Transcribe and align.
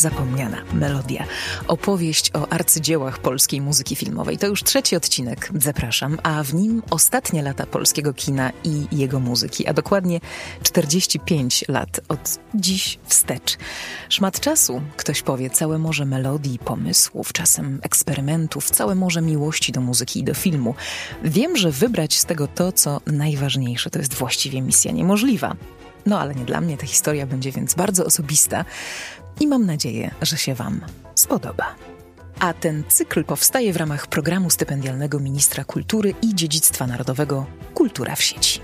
Niezapomniana 0.00 0.56
melodia. 0.72 1.24
Opowieść 1.68 2.30
o 2.34 2.52
arcydziełach 2.52 3.18
polskiej 3.18 3.60
muzyki 3.60 3.96
filmowej. 3.96 4.38
To 4.38 4.46
już 4.46 4.64
trzeci 4.64 4.96
odcinek, 4.96 5.50
zapraszam, 5.54 6.18
a 6.22 6.42
w 6.42 6.54
nim 6.54 6.82
ostatnie 6.90 7.42
lata 7.42 7.66
polskiego 7.66 8.14
kina 8.14 8.52
i 8.64 8.86
jego 8.92 9.20
muzyki, 9.20 9.66
a 9.66 9.72
dokładnie 9.72 10.20
45 10.62 11.64
lat 11.68 12.00
od 12.08 12.38
dziś 12.54 12.98
wstecz. 13.04 13.58
Szmat 14.08 14.40
czasu, 14.40 14.82
ktoś 14.96 15.22
powie, 15.22 15.50
całe 15.50 15.78
morze 15.78 16.04
melodii, 16.04 16.58
pomysłów, 16.58 17.32
czasem 17.32 17.80
eksperymentów, 17.82 18.70
całe 18.70 18.94
morze 18.94 19.22
miłości 19.22 19.72
do 19.72 19.80
muzyki 19.80 20.20
i 20.20 20.24
do 20.24 20.34
filmu. 20.34 20.74
Wiem, 21.24 21.56
że 21.56 21.70
wybrać 21.70 22.18
z 22.18 22.24
tego 22.24 22.46
to, 22.46 22.72
co 22.72 23.00
najważniejsze, 23.06 23.90
to 23.90 23.98
jest 23.98 24.14
właściwie 24.14 24.62
misja 24.62 24.92
niemożliwa. 24.92 25.56
No 26.06 26.20
ale 26.20 26.34
nie 26.34 26.44
dla 26.44 26.60
mnie 26.60 26.76
ta 26.76 26.86
historia 26.86 27.26
będzie 27.26 27.52
więc 27.52 27.74
bardzo 27.74 28.04
osobista 28.04 28.64
i 29.40 29.46
mam 29.46 29.66
nadzieję, 29.66 30.10
że 30.22 30.36
się 30.36 30.54
Wam 30.54 30.80
spodoba. 31.14 31.74
A 32.38 32.52
ten 32.52 32.84
cykl 32.88 33.24
powstaje 33.24 33.72
w 33.72 33.76
ramach 33.76 34.06
programu 34.06 34.50
stypendialnego 34.50 35.20
Ministra 35.20 35.64
Kultury 35.64 36.14
i 36.22 36.34
Dziedzictwa 36.34 36.86
Narodowego 36.86 37.46
Kultura 37.74 38.16
w 38.16 38.22
sieci. 38.22 38.60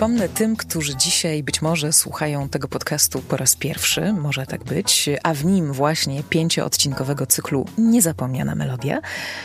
Przypomnę 0.00 0.28
tym, 0.28 0.56
którzy 0.56 0.96
dzisiaj 0.96 1.42
być 1.42 1.62
może 1.62 1.92
słuchają 1.92 2.48
tego 2.48 2.68
podcastu 2.68 3.22
po 3.22 3.36
raz 3.36 3.56
pierwszy, 3.56 4.12
może 4.12 4.46
tak 4.46 4.64
być, 4.64 5.10
a 5.22 5.34
w 5.34 5.44
nim 5.44 5.72
właśnie 5.72 6.22
pięcioodcinkowego 6.22 7.26
cyklu 7.26 7.66
Niezapomniana 7.78 8.54
Melodia, 8.54 9.00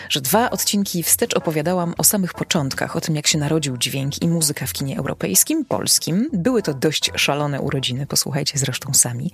że 0.10 0.22
dwa 0.22 0.50
odcinki 0.50 1.04
wstecz 1.04 1.34
opowiadałam 1.34 1.94
o 1.98 2.04
samych 2.04 2.34
początkach, 2.34 2.96
o 2.96 3.02
tym 3.02 3.16
jak 3.16 3.28
się 3.28 3.38
narodził 3.38 3.78
dźwięk 3.78 4.22
i 4.22 4.28
muzyka 4.28 4.68
w 4.68 4.74
kinie 4.74 4.98
europejskim, 4.98 5.66
polskim. 5.66 6.30
Były 6.34 6.62
to 6.62 6.74
dość 6.74 7.12
szalone 7.16 7.62
urodziny, 7.62 8.08
posłuchajcie 8.08 8.58
zresztą 8.58 8.94
sami. 8.94 9.32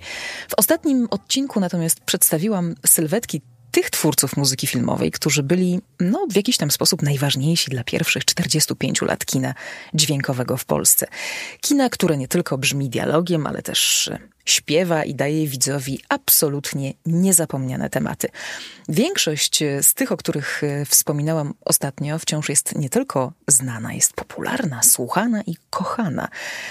W 0.48 0.54
ostatnim 0.56 1.08
odcinku 1.10 1.60
natomiast 1.60 2.00
przedstawiłam 2.00 2.74
sylwetki 2.86 3.42
tych 3.72 3.90
twórców 3.90 4.36
muzyki 4.36 4.66
filmowej, 4.66 5.10
którzy 5.10 5.42
byli 5.42 5.80
no, 6.00 6.26
w 6.30 6.36
jakiś 6.36 6.56
tam 6.56 6.70
sposób 6.70 7.02
najważniejsi 7.02 7.70
dla 7.70 7.84
pierwszych 7.84 8.24
45 8.24 9.02
lat 9.02 9.24
kina 9.24 9.54
dźwiękowego 9.94 10.56
w 10.56 10.64
Polsce. 10.64 11.06
Kina, 11.60 11.88
które 11.88 12.16
nie 12.16 12.28
tylko 12.28 12.58
brzmi 12.58 12.90
dialogiem, 12.90 13.46
ale 13.46 13.62
też 13.62 14.10
śpiewa 14.44 15.04
i 15.04 15.14
daje 15.14 15.46
widzowi 15.46 16.00
absolutnie 16.08 16.94
niezapomniane 17.06 17.90
tematy. 17.90 18.28
Większość 18.88 19.58
z 19.82 19.94
tych, 19.94 20.12
o 20.12 20.16
których 20.16 20.64
e, 20.64 20.84
wspominałam 20.84 21.54
ostatnio, 21.64 22.18
wciąż 22.18 22.48
jest 22.48 22.78
nie 22.78 22.90
tylko 22.90 23.32
znana, 23.48 23.92
jest 23.92 24.12
popularna, 24.12 24.82
słuchana 24.82 25.42
i 25.42 25.56
kochana. 25.70 26.28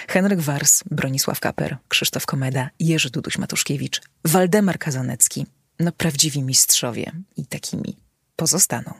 Henryk 0.07 0.39
Wars, 0.39 0.83
Bronisław 0.91 1.39
Kaper, 1.39 1.77
Krzysztof 1.87 2.25
Komeda, 2.25 2.69
Jerzy 2.79 3.09
Duduś-Matuszkiewicz, 3.09 4.01
Waldemar 4.25 4.79
Kazanecki, 4.79 5.45
no 5.81 5.91
prawdziwi 5.91 6.43
mistrzowie 6.43 7.11
i 7.37 7.45
takimi 7.45 7.97
pozostaną. 8.35 8.93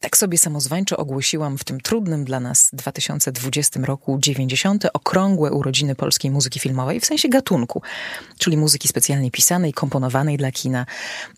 Tak 0.00 0.16
sobie 0.16 0.38
samozwańczo 0.38 0.96
ogłosiłam 0.96 1.58
w 1.58 1.64
tym 1.64 1.80
trudnym 1.80 2.24
dla 2.24 2.40
nas 2.40 2.70
2020 2.72 3.80
roku 3.80 4.18
90. 4.18 4.86
okrągłe 4.92 5.52
urodziny 5.52 5.94
polskiej 5.94 6.30
muzyki 6.30 6.60
filmowej 6.60 7.00
w 7.00 7.06
sensie 7.06 7.28
gatunku, 7.28 7.82
czyli 8.38 8.56
muzyki 8.56 8.88
specjalnie 8.88 9.30
pisanej, 9.30 9.72
komponowanej 9.72 10.36
dla 10.36 10.52
kina. 10.52 10.86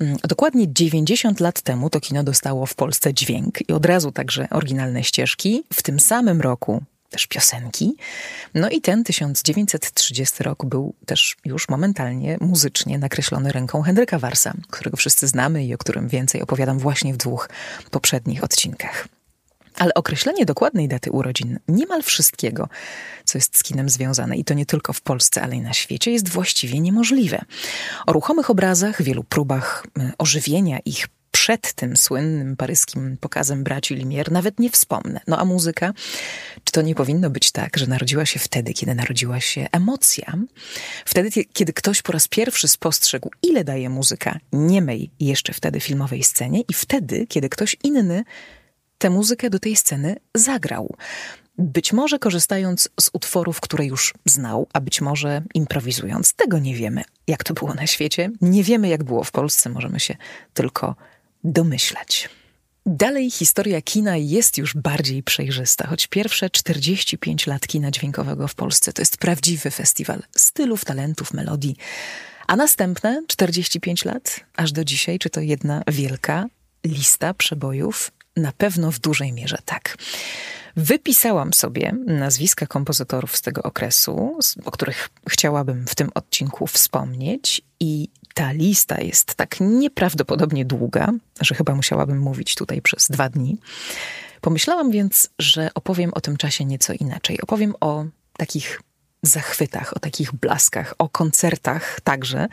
Mm, 0.01 0.17
dokładnie 0.29 0.73
90 0.73 1.41
lat 1.41 1.63
temu 1.63 1.91
to 1.91 2.01
kino 2.01 2.25
dostało 2.25 2.67
w 2.67 2.75
Polsce 2.75 3.15
dźwięk 3.15 3.69
i 3.69 3.73
od 3.73 3.87
razu 3.87 4.13
także 4.13 4.47
oryginalne 4.51 5.05
ścieżki. 5.05 5.65
W 5.73 5.83
tym 5.83 6.01
samym 6.01 6.41
roku 6.41 6.83
też 7.13 7.27
piosenki. 7.27 7.97
No 8.55 8.71
i 8.71 8.81
ten 8.81 9.05
1930 9.05 10.43
rok 10.43 10.65
był 10.65 10.95
też 11.07 11.37
już 11.45 11.69
momentalnie 11.69 12.39
muzycznie 12.41 12.99
nakreślony 12.99 13.53
ręką 13.53 13.83
Henryka 13.83 14.19
Warsa, 14.19 14.53
którego 14.71 14.97
wszyscy 14.97 15.29
znamy 15.29 15.65
i 15.65 15.75
o 15.75 15.79
którym 15.79 16.09
więcej 16.09 16.43
opowiadam 16.43 16.79
właśnie 16.79 17.15
w 17.15 17.17
dwóch 17.17 17.49
poprzednich 17.91 18.45
odcinkach. 18.45 19.09
Ale 19.79 19.95
określenie 19.95 20.47
dokładnej 20.47 20.89
daty 20.89 21.11
urodzin 21.11 21.59
niemal 21.69 22.03
wszystkiego, 22.03 22.69
co 23.25 23.39
jest 23.39 23.59
z 23.59 23.63
kinem 23.63 23.89
związane, 23.89 24.37
i 24.37 24.45
to 24.45 24.55
nie 24.55 24.67
tylko 24.67 24.93
w 24.93 25.01
Polsce, 25.01 25.43
ale 25.43 25.57
i 25.57 25.61
na 25.61 25.73
świecie, 25.73 26.11
jest 26.11 26.29
właściwie 26.29 26.81
niemożliwe. 26.81 27.45
O 28.07 28.13
ruchomych 28.13 28.51
obrazach, 28.51 29.03
wielu 29.03 29.25
próbach 29.25 29.87
y, 29.99 30.13
ożywienia 30.19 30.79
ich 30.85 31.07
przed 31.43 31.73
tym 31.73 31.97
słynnym 31.97 32.57
paryskim 32.57 33.17
pokazem 33.21 33.65
braci 33.65 33.95
Limier 33.95 34.33
nawet 34.33 34.61
nie 34.61 34.71
wspomnę. 34.71 35.21
No 35.27 35.39
a 35.39 35.45
muzyka? 35.45 35.93
Czy 36.65 36.73
to 36.73 36.83
nie 36.83 36.95
powinno 36.95 37.31
być 37.31 37.53
tak, 37.53 37.77
że 37.77 37.87
narodziła 37.87 38.27
się 38.27 38.39
wtedy, 38.39 38.73
kiedy 38.73 38.95
narodziła 38.95 39.41
się 39.41 39.67
emocja? 39.73 40.35
Wtedy, 41.05 41.31
kiedy 41.53 41.73
ktoś 41.73 42.03
po 42.03 42.13
raz 42.13 42.29
pierwszy 42.29 42.69
spostrzegł, 42.69 43.31
ile 43.43 43.65
daje 43.65 43.91
muzyka 43.91 44.39
niemej 44.53 45.11
jeszcze 45.21 45.53
wtedy 45.53 45.81
filmowej 45.81 46.23
scenie 46.23 46.61
i 46.61 46.75
wtedy, 46.75 47.27
kiedy 47.27 47.49
ktoś 47.49 47.77
inny 47.85 48.25
tę 48.99 49.11
muzykę 49.11 49.51
do 49.51 49.59
tej 49.59 49.77
sceny 49.77 50.17
zagrał. 50.35 50.97
Być 51.59 51.93
może 51.93 52.19
korzystając 52.19 52.89
z 53.01 53.11
utworów, 53.13 53.61
które 53.61 53.87
już 53.87 54.15
znał, 54.27 54.67
a 54.73 54.81
być 54.81 55.01
może 55.01 55.43
improwizując. 55.55 56.35
Tego 56.35 56.59
nie 56.59 56.75
wiemy, 56.75 57.03
jak 57.27 57.45
to 57.45 57.55
było 57.55 57.75
na 57.75 57.87
świecie. 57.87 58.31
Nie 58.41 58.65
wiemy, 58.65 58.89
jak 58.89 59.05
było 59.05 59.25
w 59.25 59.31
Polsce. 59.31 59.71
Możemy 59.71 60.01
się 60.01 60.17
tylko 60.55 60.97
domyślać. 61.45 62.29
Dalej 62.87 63.31
historia 63.31 63.83
kina 63.83 64.17
jest 64.17 64.59
już 64.59 64.75
bardziej 64.75 65.23
przejrzysta, 65.23 65.87
choć 65.87 66.07
pierwsze 66.07 66.51
45 66.51 67.47
lat 67.47 67.67
kina 67.67 67.91
dźwiękowego 67.91 68.49
w 68.49 68.55
Polsce 68.55 68.93
to 68.93 69.03
jest 69.03 69.17
prawdziwy 69.17 69.71
festiwal 69.71 70.23
stylów, 70.37 70.85
talentów, 70.85 71.35
melodii. 71.35 71.77
A 72.47 72.57
następne 72.57 73.23
45 73.27 74.05
lat, 74.05 74.41
aż 74.57 74.73
do 74.73 74.85
dzisiaj, 74.85 75.19
czy 75.19 75.31
to 75.31 75.41
jedna 75.41 75.83
wielka 75.89 76.47
lista 76.85 77.35
przebojów? 77.35 78.11
Na 78.37 78.53
pewno 78.53 78.91
w 78.91 78.99
dużej 78.99 79.33
mierze 79.33 79.59
tak. 79.65 79.97
Wypisałam 80.77 81.53
sobie 81.53 81.95
nazwiska 82.07 82.67
kompozytorów 82.67 83.37
z 83.37 83.43
tego 83.43 83.63
okresu, 83.63 84.39
o 84.65 84.71
których 84.71 85.09
chciałabym 85.29 85.87
w 85.87 85.95
tym 85.95 86.11
odcinku 86.15 86.67
wspomnieć, 86.67 87.63
i 87.81 88.09
ta 88.35 88.53
lista 88.53 89.01
jest 89.01 89.35
tak 89.35 89.57
nieprawdopodobnie 89.61 90.65
długa, 90.65 91.13
że 91.41 91.55
chyba 91.55 91.75
musiałabym 91.75 92.19
mówić 92.19 92.55
tutaj 92.55 92.83
przez 92.83 93.09
dwa 93.11 93.29
dni. 93.29 93.59
Pomyślałam 94.41 94.91
więc, 94.91 95.31
że 95.39 95.71
opowiem 95.75 96.15
o 96.15 96.21
tym 96.21 96.37
czasie 96.37 96.65
nieco 96.65 96.93
inaczej. 96.93 97.41
Opowiem 97.41 97.75
o 97.81 98.05
takich 98.37 98.81
zachwytach, 99.23 99.97
o 99.97 99.99
takich 99.99 100.33
blaskach, 100.33 100.95
o 100.99 101.09
koncertach 101.09 102.01
także 102.01 102.49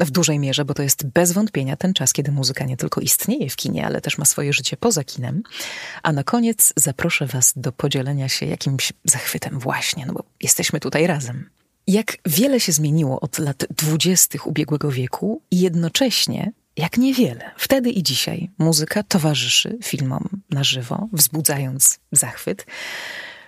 w 0.00 0.10
dużej 0.10 0.38
mierze, 0.38 0.64
bo 0.64 0.74
to 0.74 0.82
jest 0.82 1.06
bez 1.06 1.32
wątpienia 1.32 1.76
ten 1.76 1.94
czas, 1.94 2.12
kiedy 2.12 2.32
muzyka 2.32 2.64
nie 2.64 2.76
tylko 2.76 3.00
istnieje 3.00 3.50
w 3.50 3.56
kinie, 3.56 3.86
ale 3.86 4.00
też 4.00 4.18
ma 4.18 4.24
swoje 4.24 4.52
życie 4.52 4.76
poza 4.76 5.04
kinem. 5.04 5.42
A 6.02 6.12
na 6.12 6.24
koniec 6.24 6.72
zaproszę 6.76 7.26
Was 7.26 7.52
do 7.56 7.72
podzielenia 7.72 8.28
się 8.28 8.46
jakimś 8.46 8.92
zachwytem 9.04 9.58
właśnie, 9.58 10.06
no 10.06 10.12
bo 10.12 10.24
jesteśmy 10.40 10.80
tutaj 10.80 11.06
razem. 11.06 11.50
Jak 11.86 12.16
wiele 12.26 12.60
się 12.60 12.72
zmieniło 12.72 13.20
od 13.20 13.38
lat 13.38 13.66
dwudziestych 13.70 14.46
ubiegłego 14.46 14.90
wieku 14.90 15.42
i 15.50 15.60
jednocześnie 15.60 16.52
jak 16.76 16.98
niewiele. 16.98 17.50
Wtedy 17.56 17.90
i 17.90 18.02
dzisiaj 18.02 18.50
muzyka 18.58 19.02
towarzyszy 19.02 19.78
filmom 19.82 20.28
na 20.50 20.64
żywo, 20.64 21.08
wzbudzając 21.12 21.98
zachwyt. 22.12 22.66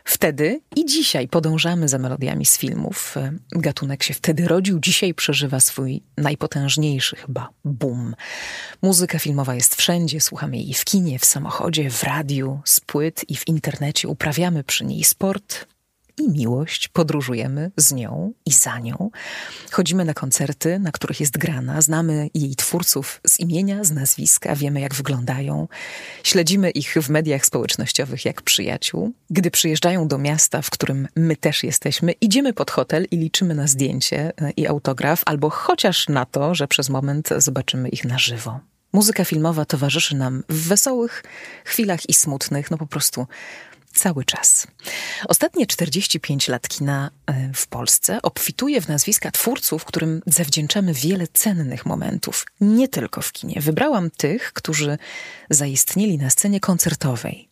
Wtedy 0.04 0.60
i 0.76 0.84
dzisiaj 0.84 1.28
podążamy 1.28 1.88
za 1.88 1.98
melodiami 1.98 2.46
z 2.46 2.58
filmów. 2.58 3.14
Gatunek 3.50 4.02
się 4.02 4.14
wtedy 4.14 4.48
rodził, 4.48 4.80
dzisiaj 4.80 5.14
przeżywa 5.14 5.60
swój 5.60 6.02
najpotężniejszy 6.16 7.16
chyba 7.16 7.48
boom. 7.64 8.14
Muzyka 8.82 9.18
filmowa 9.18 9.54
jest 9.54 9.74
wszędzie, 9.74 10.20
słuchamy 10.20 10.56
jej 10.56 10.74
w 10.74 10.84
kinie, 10.84 11.18
w 11.18 11.24
samochodzie, 11.24 11.90
w 11.90 12.02
radiu, 12.02 12.60
z 12.64 12.80
płyt 12.80 13.24
i 13.28 13.36
w 13.36 13.48
internecie, 13.48 14.08
uprawiamy 14.08 14.64
przy 14.64 14.84
niej 14.84 15.04
sport, 15.04 15.66
i 16.16 16.30
miłość, 16.30 16.88
podróżujemy 16.88 17.70
z 17.76 17.92
nią 17.92 18.32
i 18.46 18.52
za 18.52 18.78
nią. 18.78 19.10
Chodzimy 19.70 20.04
na 20.04 20.14
koncerty, 20.14 20.78
na 20.78 20.92
których 20.92 21.20
jest 21.20 21.38
grana, 21.38 21.80
znamy 21.80 22.30
jej 22.34 22.56
twórców 22.56 23.20
z 23.26 23.40
imienia, 23.40 23.84
z 23.84 23.90
nazwiska, 23.90 24.56
wiemy 24.56 24.80
jak 24.80 24.94
wyglądają, 24.94 25.68
śledzimy 26.22 26.70
ich 26.70 26.94
w 27.02 27.08
mediach 27.08 27.46
społecznościowych 27.46 28.24
jak 28.24 28.42
przyjaciół. 28.42 29.12
Gdy 29.30 29.50
przyjeżdżają 29.50 30.08
do 30.08 30.18
miasta, 30.18 30.62
w 30.62 30.70
którym 30.70 31.08
my 31.16 31.36
też 31.36 31.64
jesteśmy, 31.64 32.12
idziemy 32.12 32.52
pod 32.52 32.70
hotel 32.70 33.06
i 33.10 33.16
liczymy 33.16 33.54
na 33.54 33.66
zdjęcie 33.66 34.32
e, 34.36 34.50
i 34.50 34.66
autograf, 34.66 35.22
albo 35.26 35.50
chociaż 35.50 36.08
na 36.08 36.24
to, 36.24 36.54
że 36.54 36.68
przez 36.68 36.88
moment 36.88 37.28
zobaczymy 37.36 37.88
ich 37.88 38.04
na 38.04 38.18
żywo. 38.18 38.60
Muzyka 38.92 39.24
filmowa 39.24 39.64
towarzyszy 39.64 40.16
nam 40.16 40.42
w 40.48 40.68
wesołych 40.68 41.24
chwilach 41.64 42.08
i 42.08 42.14
smutnych, 42.14 42.70
no 42.70 42.78
po 42.78 42.86
prostu 42.86 43.26
cały 43.96 44.24
czas. 44.24 44.66
Ostatnie 45.28 45.66
45 45.66 46.48
lat 46.48 46.68
kina 46.68 47.10
e, 47.26 47.50
w 47.54 47.66
Polsce 47.66 48.22
obfituje 48.22 48.80
w 48.80 48.88
nazwiska 48.88 49.30
twórców, 49.30 49.84
którym 49.84 50.22
zawdzięczamy 50.26 50.94
wiele 50.94 51.26
cennych 51.32 51.86
momentów. 51.86 52.46
Nie 52.60 52.88
tylko 52.88 53.20
w 53.20 53.32
kinie. 53.32 53.60
Wybrałam 53.60 54.10
tych, 54.10 54.52
którzy 54.52 54.98
zaistnieli 55.50 56.18
na 56.18 56.30
scenie 56.30 56.60
koncertowej 56.60 57.48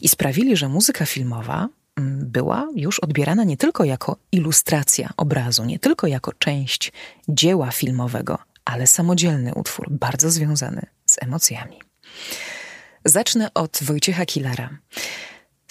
i 0.00 0.08
sprawili, 0.08 0.56
że 0.56 0.68
muzyka 0.68 1.06
filmowa 1.06 1.68
mm, 1.96 2.30
była 2.30 2.68
już 2.74 3.00
odbierana 3.00 3.44
nie 3.44 3.56
tylko 3.56 3.84
jako 3.84 4.16
ilustracja 4.32 5.10
obrazu, 5.16 5.64
nie 5.64 5.78
tylko 5.78 6.06
jako 6.06 6.32
część 6.32 6.92
dzieła 7.28 7.70
filmowego, 7.70 8.38
ale 8.64 8.86
samodzielny 8.86 9.54
utwór, 9.54 9.86
bardzo 9.90 10.30
związany 10.30 10.86
z 11.06 11.22
emocjami. 11.22 11.80
Zacznę 13.04 13.54
od 13.54 13.78
Wojciecha 13.82 14.26
Kilara. 14.26 14.78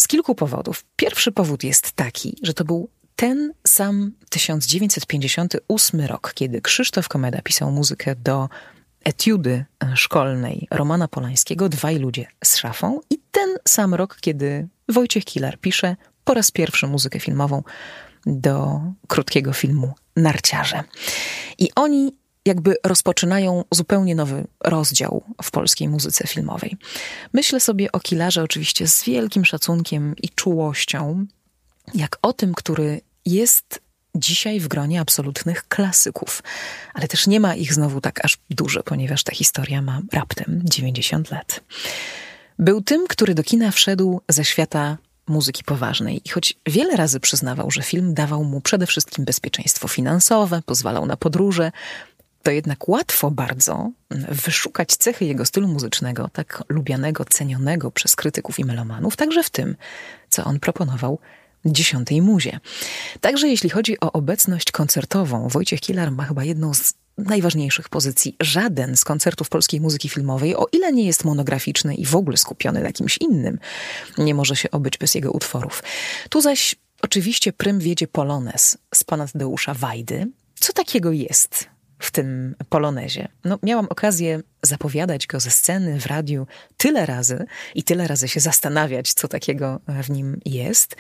Kilku 0.10 0.36
powodów. 0.36 0.86
Pierwszy 0.96 1.32
powód 1.32 1.64
jest 1.64 1.92
taki, 1.92 2.38
że 2.44 2.54
to 2.54 2.66
był 2.66 2.90
ten 3.16 3.54
sam 3.68 4.12
1958 4.30 6.02
rok, 6.02 6.34
kiedy 6.34 6.62
Krzysztof 6.62 7.08
Komeda 7.08 7.42
pisał 7.42 7.72
muzykę 7.72 8.16
do 8.16 8.50
etiudy 9.04 9.66
szkolnej 9.96 10.68
Romana 10.72 11.08
Polańskiego 11.08 11.70
Dwaj 11.70 12.00
ludzie 12.00 12.28
z 12.44 12.58
szafą 12.58 13.00
i 13.10 13.20
ten 13.32 13.50
sam 13.68 13.94
rok, 13.94 14.18
kiedy 14.22 14.68
Wojciech 14.88 15.26
Kilar 15.26 15.60
pisze 15.60 15.96
po 16.24 16.34
raz 16.34 16.52
pierwszy 16.52 16.88
muzykę 16.88 17.20
filmową 17.20 17.64
do 18.26 18.82
krótkiego 19.08 19.54
filmu 19.54 19.94
Narciarze. 20.16 20.84
I 21.58 21.70
oni 21.76 22.16
jakby 22.50 22.76
rozpoczynają 22.84 23.64
zupełnie 23.72 24.16
nowy 24.16 24.48
rozdział 24.64 25.24
w 25.44 25.52
polskiej 25.52 25.90
muzyce 25.90 26.28
filmowej. 26.28 26.78
Myślę 27.34 27.60
sobie 27.60 27.92
o 27.92 28.00
Kilarze 28.00 28.44
oczywiście 28.44 28.88
z 28.88 29.04
wielkim 29.04 29.46
szacunkiem 29.46 30.16
i 30.22 30.30
czułością, 30.30 31.26
jak 31.94 32.18
o 32.22 32.34
tym, 32.34 32.54
który 32.54 33.02
jest 33.26 33.82
dzisiaj 34.16 34.60
w 34.60 34.68
gronie 34.68 35.02
absolutnych 35.02 35.68
klasyków, 35.68 36.44
ale 36.94 37.08
też 37.08 37.28
nie 37.28 37.40
ma 37.40 37.56
ich 37.56 37.74
znowu 37.74 38.02
tak 38.02 38.26
aż 38.26 38.38
dużo, 38.50 38.84
ponieważ 38.84 39.24
ta 39.24 39.36
historia 39.36 39.82
ma 39.82 40.02
raptem 40.12 40.62
90 40.64 41.32
lat. 41.32 41.62
Był 42.60 42.82
tym, 42.82 43.08
który 43.08 43.36
do 43.36 43.44
kina 43.44 43.72
wszedł 43.72 44.22
ze 44.30 44.46
świata 44.46 44.98
muzyki 45.28 45.64
poważnej 45.64 46.22
i 46.26 46.30
choć 46.30 46.60
wiele 46.68 46.96
razy 46.96 47.20
przyznawał, 47.20 47.72
że 47.72 47.82
film 47.82 48.14
dawał 48.14 48.44
mu 48.44 48.62
przede 48.62 48.88
wszystkim 48.88 49.26
bezpieczeństwo 49.26 49.88
finansowe, 49.88 50.62
pozwalał 50.66 51.06
na 51.06 51.18
podróże, 51.18 51.72
to 52.44 52.52
jednak 52.52 52.90
łatwo 52.90 53.32
bardzo 53.32 53.92
wyszukać 54.30 54.96
cechy 54.96 55.26
jego 55.26 55.46
stylu 55.46 55.68
muzycznego, 55.68 56.30
tak 56.34 56.64
lubianego, 56.70 57.26
cenionego 57.26 57.92
przez 57.92 58.16
krytyków 58.16 58.60
i 58.60 58.66
melomanów, 58.66 59.16
także 59.16 59.44
w 59.44 59.50
tym, 59.50 59.76
co 60.30 60.44
on 60.44 60.60
proponował 60.60 61.20
dziesiątej 61.66 62.22
muzie. 62.22 62.60
Także 63.22 63.48
jeśli 63.48 63.70
chodzi 63.70 64.00
o 64.00 64.12
obecność 64.12 64.72
koncertową, 64.72 65.48
Wojciech 65.48 65.80
Kilar 65.80 66.12
ma 66.12 66.26
chyba 66.26 66.44
jedną 66.44 66.74
z 66.74 66.94
najważniejszych 67.18 67.90
pozycji. 67.90 68.36
Żaden 68.40 68.98
z 68.98 69.04
koncertów 69.04 69.50
polskiej 69.50 69.82
muzyki 69.82 70.10
filmowej, 70.10 70.56
o 70.56 70.66
ile 70.72 70.94
nie 70.94 71.06
jest 71.06 71.26
monograficzny 71.26 71.96
i 71.96 72.06
w 72.06 72.16
ogóle 72.16 72.38
skupiony 72.38 72.84
na 72.84 72.92
kimś 72.92 73.18
innym, 73.18 73.60
nie 74.18 74.36
może 74.36 74.56
się 74.56 74.72
obyć 74.72 74.98
bez 74.98 75.16
jego 75.16 75.32
utworów. 75.32 75.84
Tu 76.30 76.42
zaś 76.42 76.76
oczywiście 77.02 77.54
prym 77.54 77.80
wiedzie 77.80 78.08
Polones 78.08 78.78
z 78.96 79.04
pana 79.04 79.28
Tadeusza 79.28 79.74
Wajdy. 79.74 80.28
Co 80.60 80.74
takiego 80.74 81.12
jest 81.12 81.70
w 82.00 82.12
tym 82.12 82.56
polonezie. 82.70 83.28
No, 83.44 83.60
miałam 83.64 83.88
okazję 83.90 84.42
zapowiadać 84.62 85.28
go 85.28 85.40
ze 85.40 85.52
sceny 85.52 86.00
w 86.00 86.06
radiu 86.06 86.48
tyle 86.78 87.06
razy 87.06 87.46
i 87.76 87.84
tyle 87.84 88.08
razy 88.08 88.28
się 88.28 88.40
zastanawiać, 88.40 89.14
co 89.14 89.28
takiego 89.28 89.80
w 89.88 90.10
nim 90.10 90.40
jest, 90.46 90.96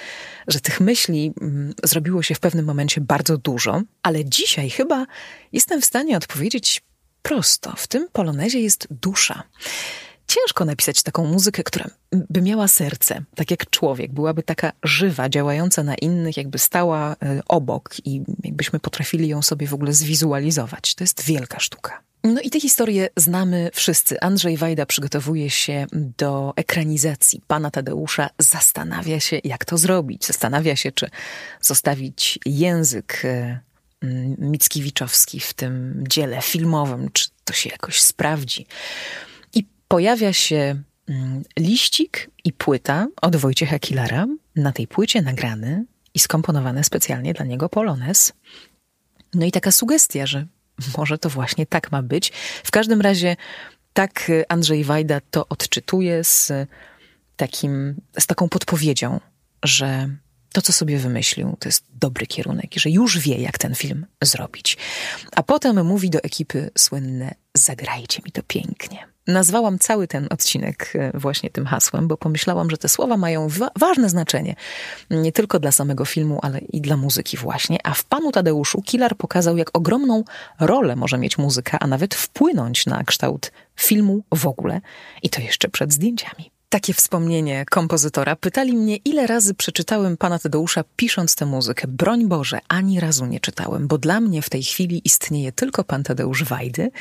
że 0.48 0.60
tych 0.60 0.80
myśli 0.82 1.34
mm, 1.42 1.74
zrobiło 1.84 2.24
się 2.24 2.36
w 2.36 2.40
pewnym 2.40 2.66
momencie 2.66 3.02
bardzo 3.02 3.38
dużo, 3.38 3.82
ale 4.04 4.26
dzisiaj 4.26 4.70
chyba 4.70 5.06
jestem 5.52 5.82
w 5.82 5.86
stanie 5.86 6.18
odpowiedzieć 6.18 6.82
prosto. 7.22 7.74
W 7.78 7.88
tym 7.88 8.08
polonezie 8.12 8.60
jest 8.60 8.88
dusza 8.92 9.44
ciężko 10.30 10.66
napisać 10.66 11.04
taką 11.04 11.26
muzykę, 11.26 11.64
która 11.64 11.86
by 12.12 12.42
miała 12.42 12.68
serce, 12.68 13.24
tak 13.36 13.52
jak 13.52 13.70
człowiek, 13.70 14.14
byłaby 14.14 14.44
taka 14.44 14.72
żywa, 14.84 15.30
działająca 15.30 15.84
na 15.84 15.96
innych, 15.96 16.38
jakby 16.38 16.60
stała 16.60 17.16
e, 17.24 17.42
obok 17.48 17.96
i 18.06 18.22
jakbyśmy 18.44 18.80
potrafili 18.80 19.28
ją 19.28 19.42
sobie 19.42 19.68
w 19.68 19.74
ogóle 19.74 19.94
zwizualizować. 19.94 20.96
To 20.96 21.04
jest 21.04 21.24
wielka 21.24 21.60
sztuka. 21.60 22.02
No 22.24 22.42
i 22.42 22.50
tę 22.50 22.60
historię 22.60 23.10
znamy 23.18 23.70
wszyscy. 23.74 24.20
Andrzej 24.22 24.58
Wajda 24.58 24.86
przygotowuje 24.86 25.50
się 25.50 25.86
do 25.94 26.54
ekranizacji 26.56 27.42
pana 27.48 27.72
Tadeusza, 27.72 28.30
zastanawia 28.40 29.20
się, 29.20 29.40
jak 29.44 29.66
to 29.66 29.78
zrobić. 29.78 30.26
Zastanawia 30.26 30.76
się, 30.76 30.92
czy 30.92 31.10
zostawić 31.62 32.40
język 32.46 33.22
e, 33.24 33.60
Mickiewiczowski 34.38 35.40
w 35.40 35.54
tym 35.54 36.04
dziele 36.08 36.42
filmowym, 36.42 37.10
czy 37.14 37.30
to 37.44 37.54
się 37.54 37.70
jakoś 37.70 38.02
sprawdzi 38.02 38.66
pojawia 39.90 40.34
się 40.34 40.82
mm, 41.10 41.44
liścik 41.60 42.30
i 42.44 42.54
płyta 42.54 43.08
od 43.22 43.36
Wojciecha 43.36 43.80
Kilara. 43.80 44.28
Na 44.56 44.72
tej 44.72 44.88
płycie 44.88 45.22
nagrany 45.22 45.86
i 46.14 46.20
skomponowany 46.20 46.84
specjalnie 46.84 47.34
dla 47.34 47.46
niego 47.46 47.70
Polones. 47.70 48.34
No 49.34 49.46
i 49.46 49.52
taka 49.52 49.72
sugestia, 49.72 50.26
że 50.26 50.46
może 50.98 51.18
to 51.18 51.30
właśnie 51.30 51.66
tak 51.66 51.92
ma 51.92 52.04
być. 52.04 52.32
W 52.64 52.72
każdym 52.72 53.02
razie 53.02 53.36
tak 53.94 54.32
Andrzej 54.50 54.84
Wajda 54.84 55.20
to 55.32 55.48
odczytuje 55.48 56.24
z, 56.24 56.52
takim, 57.36 57.96
z 58.20 58.28
taką 58.28 58.50
podpowiedzią, 58.50 59.20
że 59.64 60.10
to, 60.54 60.62
co 60.62 60.74
sobie 60.74 60.98
wymyślił, 60.98 61.58
to 61.60 61.70
jest 61.70 61.86
dobry 61.94 62.28
kierunek 62.28 62.76
i 62.76 62.80
że 62.80 62.90
już 62.90 63.20
wie, 63.20 63.36
jak 63.36 63.58
ten 63.58 63.76
film 63.76 64.06
zrobić. 64.24 64.78
A 65.36 65.44
potem 65.44 65.86
mówi 65.86 66.10
do 66.10 66.20
ekipy 66.20 66.72
słynne: 66.78 67.36
Zagrajcie 67.58 68.22
mi 68.26 68.32
to 68.32 68.44
pięknie. 68.44 69.08
Nazwałam 69.30 69.80
cały 69.80 70.08
ten 70.08 70.28
odcinek 70.30 70.94
e, 70.96 71.12
właśnie 71.20 71.50
tym 71.50 71.66
hasłem, 71.66 72.08
bo 72.08 72.18
pomyślałam, 72.18 72.70
że 72.70 72.78
te 72.78 72.90
słowa 72.90 73.18
mają 73.18 73.48
wa 73.48 73.70
ważne 73.80 74.10
znaczenie. 74.10 74.56
Nie 75.10 75.32
tylko 75.32 75.60
dla 75.60 75.72
samego 75.72 76.06
filmu, 76.06 76.40
ale 76.42 76.60
i 76.60 76.82
dla 76.82 76.98
muzyki 76.98 77.38
właśnie. 77.38 77.78
A 77.84 77.94
w 77.94 78.04
Panu 78.04 78.32
Tadeuszu 78.32 78.82
Kilar 78.82 79.18
pokazał, 79.18 79.58
jak 79.58 79.78
ogromną 79.78 80.24
rolę 80.60 80.96
może 80.96 81.18
mieć 81.18 81.38
muzyka, 81.38 81.78
a 81.80 81.88
nawet 81.88 82.16
wpłynąć 82.16 82.86
na 82.86 83.04
kształt 83.04 83.52
filmu 83.76 84.24
w 84.36 84.48
ogóle. 84.48 84.82
I 85.24 85.30
to 85.30 85.42
jeszcze 85.42 85.70
przed 85.70 85.94
zdjęciami. 85.94 86.52
Takie 86.72 86.94
wspomnienie 86.94 87.66
kompozytora. 87.70 88.36
Pytali 88.36 88.74
mnie, 88.74 88.96
ile 88.96 89.28
razy 89.28 89.54
przeczytałem 89.54 90.18
pana 90.18 90.40
Tadeusza 90.40 90.84
pisząc 90.96 91.36
tę 91.36 91.46
muzykę. 91.46 91.88
Broń 91.88 92.28
Boże, 92.28 92.60
ani 92.68 93.00
razu 93.00 93.26
nie 93.26 93.40
czytałem, 93.40 93.88
bo 93.88 93.98
dla 93.98 94.20
mnie 94.20 94.42
w 94.42 94.50
tej 94.50 94.64
chwili 94.64 95.02
istnieje 95.04 95.52
tylko 95.52 95.84
pan 95.84 96.04
Tadeusz 96.04 96.44
Wajdy 96.44 96.92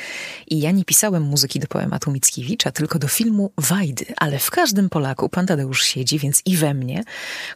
i 0.46 0.60
ja 0.60 0.70
nie 0.70 0.84
pisałem 0.84 1.22
muzyki 1.22 1.60
do 1.60 1.66
poematu 1.66 2.10
Mickiewicza, 2.10 2.70
tylko 2.70 2.98
do 2.98 3.08
filmu 3.08 3.52
Wajdy, 3.58 4.06
ale 4.16 4.38
w 4.38 4.50
każdym 4.50 4.88
Polaku 4.88 5.28
pan 5.28 5.46
Tadeusz 5.46 5.82
siedzi, 5.82 6.18
więc 6.18 6.42
i 6.44 6.56
we 6.56 6.74
mnie, 6.74 7.04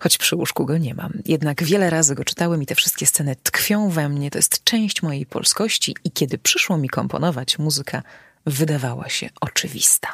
choć 0.01 0.19
przy 0.19 0.37
łóżku 0.37 0.67
go 0.67 0.79
nie 0.79 0.95
mam. 0.95 1.13
Jednak 1.27 1.65
wiele 1.65 1.91
razy 1.91 2.15
go 2.15 2.25
czytałem 2.25 2.63
i 2.63 2.67
te 2.67 2.75
wszystkie 2.75 3.07
sceny 3.07 3.37
tkwią 3.43 3.89
we 3.89 4.09
mnie, 4.09 4.31
to 4.31 4.39
jest 4.39 4.65
część 4.65 5.03
mojej 5.03 5.27
polskości 5.27 5.97
i 6.05 6.11
kiedy 6.11 6.39
przyszło 6.39 6.79
mi 6.79 6.89
komponować, 6.89 7.59
muzyka 7.59 8.03
wydawała 8.47 9.09
się 9.09 9.29
oczywista. 9.41 10.09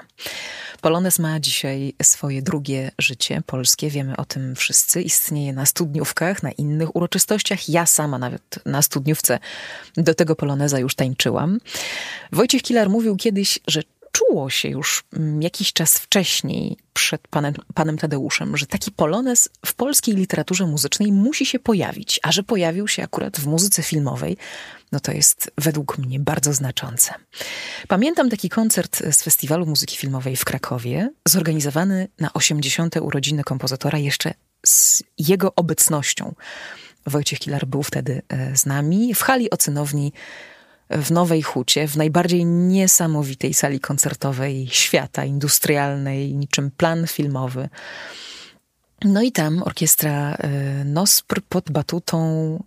Polones 0.80 1.18
ma 1.18 1.40
dzisiaj 1.40 1.94
swoje 2.02 2.42
drugie 2.42 2.90
życie 2.99 3.42
polskie, 3.47 3.90
wiemy 3.90 4.16
o 4.16 4.25
tym 4.25 4.54
wszyscy. 4.56 5.02
Istnieje 5.02 5.52
na 5.52 5.66
studniówkach, 5.66 6.42
na 6.42 6.52
innych 6.52 6.97
uroczystościach. 6.97 7.68
Ja 7.68 7.87
sama 7.87 8.18
nawet 8.18 8.58
na 8.66 8.82
studniówce 8.82 9.38
do 9.97 10.14
tego 10.14 10.37
poloneza 10.37 10.78
już 10.78 10.94
tańczyłam. 10.94 11.58
Wojciech 12.32 12.62
Kilar 12.62 12.90
mówił 12.90 13.16
kiedyś, 13.16 13.58
że 13.66 13.82
czuło 14.12 14.50
się 14.50 14.68
już 14.68 15.04
mm, 15.12 15.42
jakiś 15.42 15.73
czas 15.73 15.99
wcześniej 15.99 16.76
przed 16.92 17.28
panem, 17.28 17.54
panem 17.75 17.99
Tadeuszem, 17.99 18.56
że 18.56 18.66
taki 18.66 18.90
polonez 18.90 19.49
w 19.66 19.75
polskiej 19.75 20.14
literaturze 20.14 20.66
muzycznej 20.66 21.12
musi 21.12 21.47
się 21.47 21.58
pojawić, 21.58 22.20
a 22.23 22.32
że 22.32 22.42
pojawił 22.42 22.88
się 22.88 23.02
akurat 23.02 23.37
w 23.37 23.47
muzyce 23.47 23.82
filmowej, 23.82 24.37
no 24.92 25.00
to 25.00 25.12
jest 25.12 25.50
według 25.59 25.99
mnie 25.99 26.21
bardzo 26.21 26.52
znaczące. 26.52 27.14
Pamiętam 27.88 28.30
taki 28.30 28.49
koncert 28.49 29.02
z 29.12 29.23
Festiwalu 29.23 29.66
Muzyki 29.66 29.97
Filmowej 29.97 30.37
w 30.37 30.45
Krakowie, 30.45 31.11
zorganizowany 31.28 32.09
na 32.21 32.33
80. 32.33 32.97
urodziny 32.97 33.45
kompozytora 33.45 33.99
jeszcze 33.99 34.35
z 34.66 35.02
jego 35.18 35.54
obecnością. 35.54 36.35
Wojciech 37.07 37.38
Kilar 37.38 37.66
był 37.66 37.83
wtedy 37.83 38.23
e, 38.28 38.57
z 38.57 38.66
nami 38.66 39.14
w 39.14 39.23
hali 39.23 39.50
ocynowni 39.50 40.12
w 40.90 41.11
Nowej 41.11 41.42
Hucie, 41.42 41.88
w 41.88 41.97
najbardziej 41.97 42.45
niesamowitej 42.47 43.54
sali 43.54 43.80
koncertowej 43.80 44.68
świata, 44.71 45.25
industrialnej, 45.25 46.35
niczym 46.35 46.71
plan 46.71 47.07
filmowy. 47.07 47.68
No 49.05 49.23
i 49.23 49.33
tam 49.33 49.62
orkiestra 49.62 50.35
e, 50.35 50.85
Nospr 50.85 51.43
pod 51.49 51.71
batutą 51.71 52.19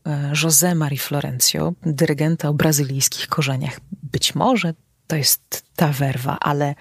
e, 0.05 0.31
José 0.31 0.75
Marie 0.75 0.99
Florencio, 0.99 1.73
dyrygenta 1.85 2.49
o 2.49 2.53
brazylijskich 2.53 3.27
korzeniach. 3.27 3.79
Być 4.03 4.35
może 4.35 4.73
to 5.07 5.15
jest 5.15 5.63
ta 5.75 5.87
werwa, 5.87 6.37
ale 6.39 6.75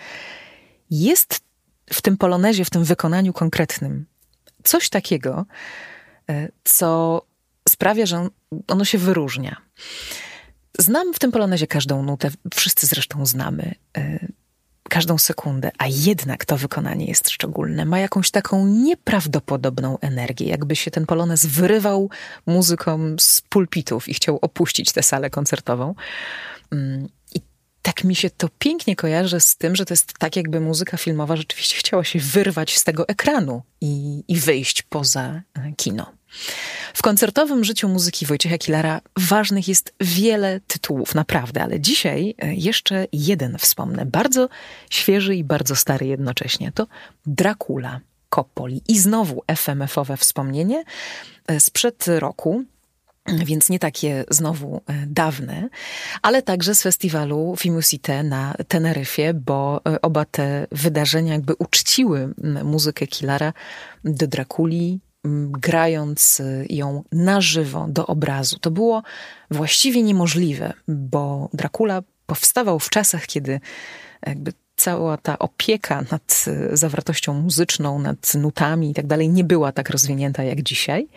jest 0.90 1.40
w 1.92 2.02
tym 2.02 2.16
polonezie, 2.16 2.64
w 2.64 2.70
tym 2.70 2.84
wykonaniu 2.84 3.32
konkretnym 3.32 4.06
coś 4.64 4.88
takiego, 4.88 5.46
e, 6.30 6.48
co 6.64 7.22
sprawia, 7.68 8.06
że 8.06 8.28
ono 8.68 8.84
się 8.84 8.98
wyróżnia. 8.98 9.56
Znam 10.78 11.14
w 11.14 11.18
tym 11.18 11.32
polonezie 11.32 11.66
każdą 11.66 12.02
nutę, 12.02 12.30
wszyscy 12.54 12.86
zresztą 12.86 13.26
znamy 13.26 13.74
każdą 14.90 15.18
sekundę, 15.18 15.70
a 15.78 15.86
jednak 15.86 16.44
to 16.44 16.56
wykonanie 16.56 17.06
jest 17.06 17.30
szczególne. 17.30 17.84
Ma 17.84 17.98
jakąś 17.98 18.30
taką 18.30 18.66
nieprawdopodobną 18.66 19.98
energię, 19.98 20.46
jakby 20.46 20.76
się 20.76 20.90
ten 20.90 21.06
polonez 21.06 21.46
wyrywał 21.46 22.10
muzykom 22.46 23.18
z 23.18 23.40
pulpitów 23.40 24.08
i 24.08 24.14
chciał 24.14 24.38
opuścić 24.42 24.92
tę 24.92 25.02
salę 25.02 25.30
koncertową. 25.30 25.94
Mm, 26.72 27.08
I 27.34 27.40
tak 27.82 28.04
mi 28.04 28.16
się 28.16 28.30
to 28.30 28.48
pięknie 28.58 28.96
kojarzy 28.96 29.40
z 29.40 29.56
tym, 29.56 29.76
że 29.76 29.84
to 29.84 29.94
jest 29.94 30.12
tak, 30.18 30.36
jakby 30.36 30.60
muzyka 30.60 30.96
filmowa 30.96 31.36
rzeczywiście 31.36 31.76
chciała 31.76 32.04
się 32.04 32.18
wyrwać 32.18 32.78
z 32.78 32.84
tego 32.84 33.08
ekranu 33.08 33.62
i, 33.80 34.24
i 34.28 34.40
wyjść 34.40 34.82
poza 34.82 35.42
e, 35.54 35.72
kino. 35.76 36.19
W 36.94 37.02
koncertowym 37.02 37.64
życiu 37.64 37.88
muzyki 37.88 38.26
Wojciecha 38.26 38.58
Kilara 38.58 39.00
ważnych 39.16 39.68
jest 39.68 39.94
wiele 40.00 40.60
tytułów, 40.66 41.14
naprawdę, 41.14 41.62
ale 41.62 41.80
dzisiaj 41.80 42.34
e, 42.38 42.54
jeszcze 42.54 43.06
jeden 43.12 43.58
wspomnę, 43.58 44.06
bardzo 44.06 44.48
świeży 44.90 45.36
i 45.36 45.44
bardzo 45.44 45.76
stary 45.76 46.06
jednocześnie. 46.06 46.72
To 46.72 46.86
Dracula 47.26 48.00
Coppoli. 48.34 48.82
I 48.88 48.98
znowu 48.98 49.42
FMF-owe 49.46 50.16
wspomnienie 50.16 50.84
e, 51.46 51.60
sprzed 51.60 52.04
roku, 52.08 52.64
więc 53.26 53.68
nie 53.68 53.78
takie 53.78 54.24
znowu 54.30 54.76
e, 54.76 55.06
dawne, 55.06 55.68
ale 56.22 56.42
także 56.42 56.74
z 56.74 56.82
festiwalu 56.82 57.54
Fimusite 57.58 58.22
na 58.22 58.54
Teneryfie, 58.68 59.34
bo 59.34 59.80
oba 60.02 60.24
te 60.24 60.66
wydarzenia 60.72 61.32
jakby 61.32 61.54
uczciły 61.54 62.34
muzykę 62.64 63.06
Kilara 63.06 63.52
do 64.04 64.26
Drakuli, 64.26 65.00
grając 65.50 66.40
y, 66.40 66.66
ją 66.70 67.04
na 67.12 67.40
żywo 67.40 67.86
do 67.88 68.06
obrazu. 68.06 68.58
To 68.58 68.70
było 68.70 69.02
właściwie 69.50 70.02
niemożliwe, 70.02 70.72
bo 70.88 71.48
Dracula 71.52 72.02
powstawał 72.26 72.78
w 72.78 72.90
czasach, 72.90 73.26
kiedy 73.26 73.60
jakby 74.26 74.52
cała 74.76 75.16
ta 75.16 75.38
opieka 75.38 76.04
nad 76.10 76.44
y, 76.72 76.76
zawartością 76.76 77.34
muzyczną, 77.34 77.98
nad 77.98 78.34
nutami 78.34 78.90
i 78.90 78.94
tak 78.94 79.06
dalej 79.06 79.28
nie 79.28 79.44
była 79.44 79.72
tak 79.72 79.90
rozwinięta 79.90 80.42
jak 80.42 80.62
dzisiaj. 80.62 81.08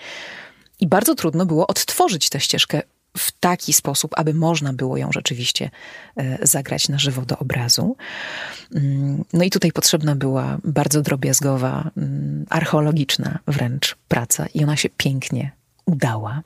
I 0.80 0.88
bardzo 0.88 1.16
trudno 1.16 1.46
było 1.46 1.68
odtworzyć 1.68 2.30
tę 2.30 2.40
ścieżkę 2.40 2.82
w 3.18 3.32
taki 3.32 3.74
sposób, 3.74 4.12
aby 4.18 4.34
można 4.34 4.74
było 4.74 4.98
ją 4.98 5.12
rzeczywiście 5.12 5.70
e, 6.16 6.48
zagrać 6.48 6.90
na 6.90 7.00
żywo 7.00 7.22
do 7.22 7.38
obrazu. 7.38 7.96
Mm, 8.76 9.26
no 9.34 9.44
i 9.44 9.50
tutaj 9.50 9.72
potrzebna 9.72 10.16
była 10.16 10.58
bardzo 10.64 11.02
drobiazgowa, 11.02 11.92
mm, 11.98 12.46
archeologiczna 12.50 13.40
wręcz 13.48 13.96
praca 14.08 14.48
i 14.54 14.64
ona 14.64 14.76
się 14.76 14.90
pięknie 14.90 15.52
udała. 15.86 16.42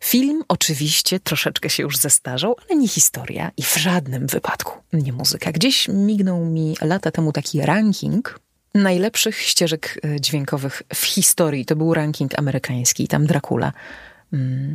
Film 0.00 0.42
oczywiście 0.48 1.20
troszeczkę 1.20 1.70
się 1.70 1.82
już 1.82 1.96
zestarzał, 1.96 2.56
ale 2.68 2.78
nie 2.78 2.88
historia 2.88 3.50
i 3.56 3.62
w 3.62 3.76
żadnym 3.76 4.26
wypadku 4.26 4.78
nie 4.92 5.12
muzyka. 5.12 5.52
Gdzieś 5.52 5.88
mignął 5.88 6.44
mi 6.44 6.76
lata 6.82 7.10
temu 7.10 7.32
taki 7.32 7.60
ranking 7.60 8.40
najlepszych 8.74 9.40
ścieżek 9.40 10.00
e, 10.04 10.20
dźwiękowych 10.20 10.82
w 10.94 11.04
historii. 11.04 11.64
To 11.64 11.76
był 11.76 11.94
ranking 11.94 12.38
amerykański, 12.38 13.08
tam 13.08 13.26
Dracula 13.26 13.72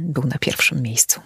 był 0.03 0.23
na 0.23 0.37
pierwszym 0.37 0.81
miejscu. 0.81 1.21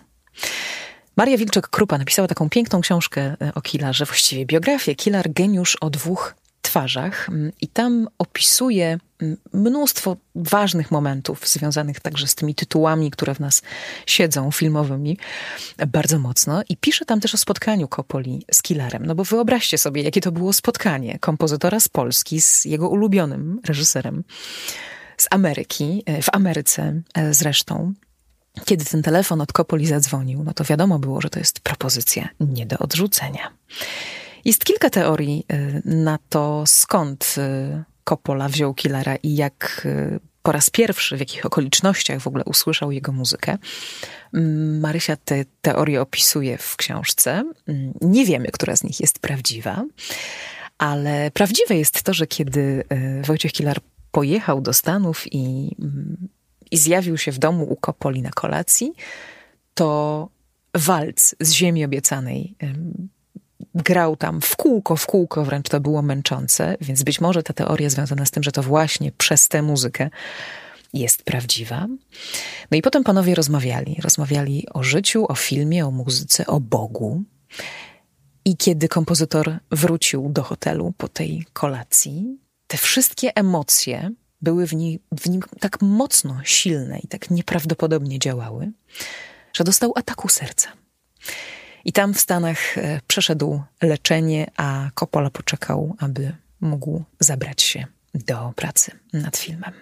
Maria 1.18 1.38
Wilczek-Krupa 1.38 2.00
napisała 2.00 2.28
taką 2.28 2.50
piękną 2.50 2.82
książkę 2.82 3.22
e, 3.42 3.54
o 3.56 3.62
Killarze, 3.62 4.06
właściwie 4.06 4.46
biografię 4.46 4.96
Killar 4.96 5.34
Geniusz 5.34 5.76
o 5.76 5.90
dwóch 5.90 6.36
twarzach 6.62 7.30
mm, 7.30 7.52
i 7.62 7.68
tam 7.68 8.08
opisuje 8.18 9.00
mm, 9.22 9.38
mnóstwo 9.54 10.18
ważnych 10.36 10.92
momentów 10.92 11.48
związanych 11.48 12.00
także 12.00 12.28
z 12.28 12.36
tymi 12.36 12.56
tytułami, 12.56 13.12
które 13.12 13.36
w 13.36 13.40
nas 13.40 13.62
siedzą 14.06 14.52
filmowymi 14.52 15.18
bardzo 15.88 16.20
mocno 16.20 16.62
i 16.70 16.78
pisze 16.78 17.06
tam 17.06 17.20
też 17.20 17.34
o 17.34 17.38
spotkaniu 17.38 17.88
Kopoli 17.88 18.46
z 18.52 18.62
Killarem. 18.62 19.06
No 19.06 19.16
bo 19.16 19.24
wyobraźcie 19.24 19.78
sobie, 19.78 20.02
jakie 20.02 20.22
to 20.22 20.32
było 20.32 20.54
spotkanie 20.54 21.20
kompozytora 21.20 21.80
z 21.80 21.88
Polski 21.88 22.42
z 22.42 22.66
jego 22.66 22.90
ulubionym 22.90 23.60
reżyserem 23.66 24.24
z 25.18 25.28
Ameryki, 25.32 26.04
e, 26.06 26.22
w 26.22 26.30
Ameryce 26.32 27.02
e, 27.14 27.34
zresztą. 27.34 27.94
Kiedy 28.66 28.86
ten 28.86 29.04
telefon 29.04 29.42
od 29.42 29.54
Kopoli 29.54 29.88
zadzwonił, 29.88 30.44
no 30.44 30.54
to 30.54 30.64
wiadomo 30.64 31.00
było, 31.00 31.22
że 31.22 31.30
to 31.30 31.40
jest 31.40 31.60
propozycja 31.60 32.30
nie 32.40 32.66
do 32.66 32.78
odrzucenia. 32.78 33.52
Jest 34.46 34.66
kilka 34.66 34.90
teorii 34.90 35.46
y, 35.54 35.82
na 35.86 36.20
to, 36.30 36.64
skąd 36.66 37.36
Coppola 38.04 38.46
y, 38.46 38.50
wziął 38.50 38.74
Killera 38.74 39.16
i 39.16 39.36
jak 39.36 39.82
y, 39.86 40.20
po 40.44 40.52
raz 40.52 40.70
pierwszy, 40.70 41.18
w 41.18 41.20
jakich 41.20 41.46
okolicznościach 41.46 42.20
w 42.20 42.28
ogóle 42.28 42.44
usłyszał 42.44 42.92
jego 42.92 43.12
muzykę. 43.12 43.58
Mm, 44.34 44.80
Marysia 44.80 45.16
te 45.16 45.46
teorie 45.62 46.02
opisuje 46.02 46.58
w 46.58 46.76
książce. 46.76 47.44
Mm, 47.68 47.94
nie 48.02 48.26
wiemy, 48.26 48.48
która 48.48 48.76
z 48.76 48.84
nich 48.84 49.00
jest 49.00 49.20
prawdziwa, 49.20 49.84
ale 50.78 51.32
prawdziwe 51.32 51.76
jest 51.76 52.04
to, 52.04 52.14
że 52.14 52.28
kiedy 52.28 52.84
Wojciech 53.24 53.52
Kilar 53.52 53.80
pojechał 54.12 54.62
do 54.62 54.74
Stanów 54.74 55.34
i 55.34 55.76
mm, 55.80 56.28
i 56.72 56.78
zjawił 56.78 57.18
się 57.18 57.32
w 57.32 57.40
domu 57.40 57.64
u 57.64 57.76
Kopoli 57.76 58.22
na 58.22 58.30
kolacji, 58.30 58.94
to 59.74 60.30
walc 60.74 61.36
z 61.40 61.52
ziemi 61.52 61.86
obiecanej 61.86 62.56
grał 63.76 64.16
tam 64.16 64.42
w 64.42 64.56
kółko, 64.56 64.96
w 64.96 65.06
kółko, 65.06 65.46
wręcz 65.46 65.70
to 65.70 65.80
było 65.80 66.02
męczące, 66.02 66.78
więc 66.82 67.04
być 67.04 67.22
może 67.22 67.44
ta 67.44 67.54
teoria 67.54 67.90
związana 67.90 68.26
z 68.26 68.32
tym, 68.32 68.44
że 68.44 68.52
to 68.52 68.64
właśnie 68.64 69.12
przez 69.12 69.48
tę 69.48 69.62
muzykę 69.62 70.10
jest 70.94 71.24
prawdziwa. 71.24 71.88
No 72.72 72.78
i 72.78 72.82
potem 72.82 73.04
panowie 73.04 73.36
rozmawiali. 73.36 73.98
Rozmawiali 74.04 74.68
o 74.74 74.84
życiu, 74.84 75.26
o 75.30 75.36
filmie, 75.36 75.86
o 75.86 75.92
muzyce, 75.92 76.46
o 76.46 76.60
Bogu. 76.60 77.24
I 78.46 78.58
kiedy 78.58 78.88
kompozytor 78.88 79.58
wrócił 79.72 80.30
do 80.30 80.44
hotelu 80.44 80.94
po 80.98 81.08
tej 81.08 81.46
kolacji, 81.54 82.38
te 82.68 82.78
wszystkie 82.78 83.36
emocje, 83.36 84.12
były 84.42 84.68
w, 84.68 84.74
nim 84.74 85.00
w 85.12 85.30
nim 85.30 85.42
tak 85.60 85.82
mocno 85.82 86.42
silne 86.44 87.00
i 87.00 87.08
tak 87.08 87.30
nieprawdopodobnie 87.30 88.20
działały, 88.20 88.72
że 89.54 89.64
dostał 89.64 89.94
ataku 89.96 90.30
serca. 90.30 90.70
I 91.86 91.94
tam 91.94 92.14
w 92.14 92.20
Stanach 92.20 92.78
e, 92.78 93.02
przeszedł 93.08 93.62
leczenie, 93.82 94.52
a 94.58 94.90
Coppola 94.96 95.30
poczekał, 95.30 95.96
aby 96.00 96.36
mógł 96.62 97.04
zabrać 97.20 97.62
się 97.62 97.86
do 98.14 98.54
pracy 98.56 98.92
nad 99.14 99.38
filmem. 99.38 99.74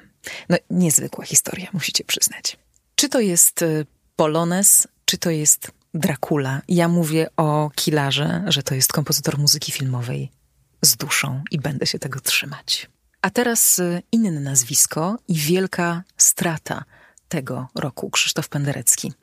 No, 0.50 0.58
niezwykła 0.70 1.26
historia, 1.26 1.70
musicie 1.74 2.04
przyznać. 2.04 2.58
Czy 2.96 3.10
to 3.10 3.20
jest 3.20 3.62
e, 3.62 3.86
Polones, 4.16 4.88
czy 5.06 5.18
to 5.18 5.30
jest 5.30 5.72
Dracula? 5.94 6.62
Ja 6.68 6.88
mówię 6.88 7.28
o 7.38 7.72
Kilarze, 7.76 8.44
że 8.48 8.64
to 8.64 8.76
jest 8.76 8.94
kompozytor 8.94 9.38
muzyki 9.38 9.72
filmowej 9.72 10.32
z 10.82 10.96
duszą 10.96 11.44
i 11.52 11.60
będę 11.60 11.88
się 11.88 12.00
tego 12.00 12.20
trzymać. 12.20 12.90
A 13.22 13.30
teraz 13.30 13.80
y, 13.80 14.02
inne 14.12 14.40
nazwisko 14.40 15.18
i 15.28 15.36
wielka 15.36 16.04
strata 16.18 16.84
tego 17.28 17.68
roku 17.76 18.10
Krzysztof 18.10 18.50
Penderecki. 18.50 19.14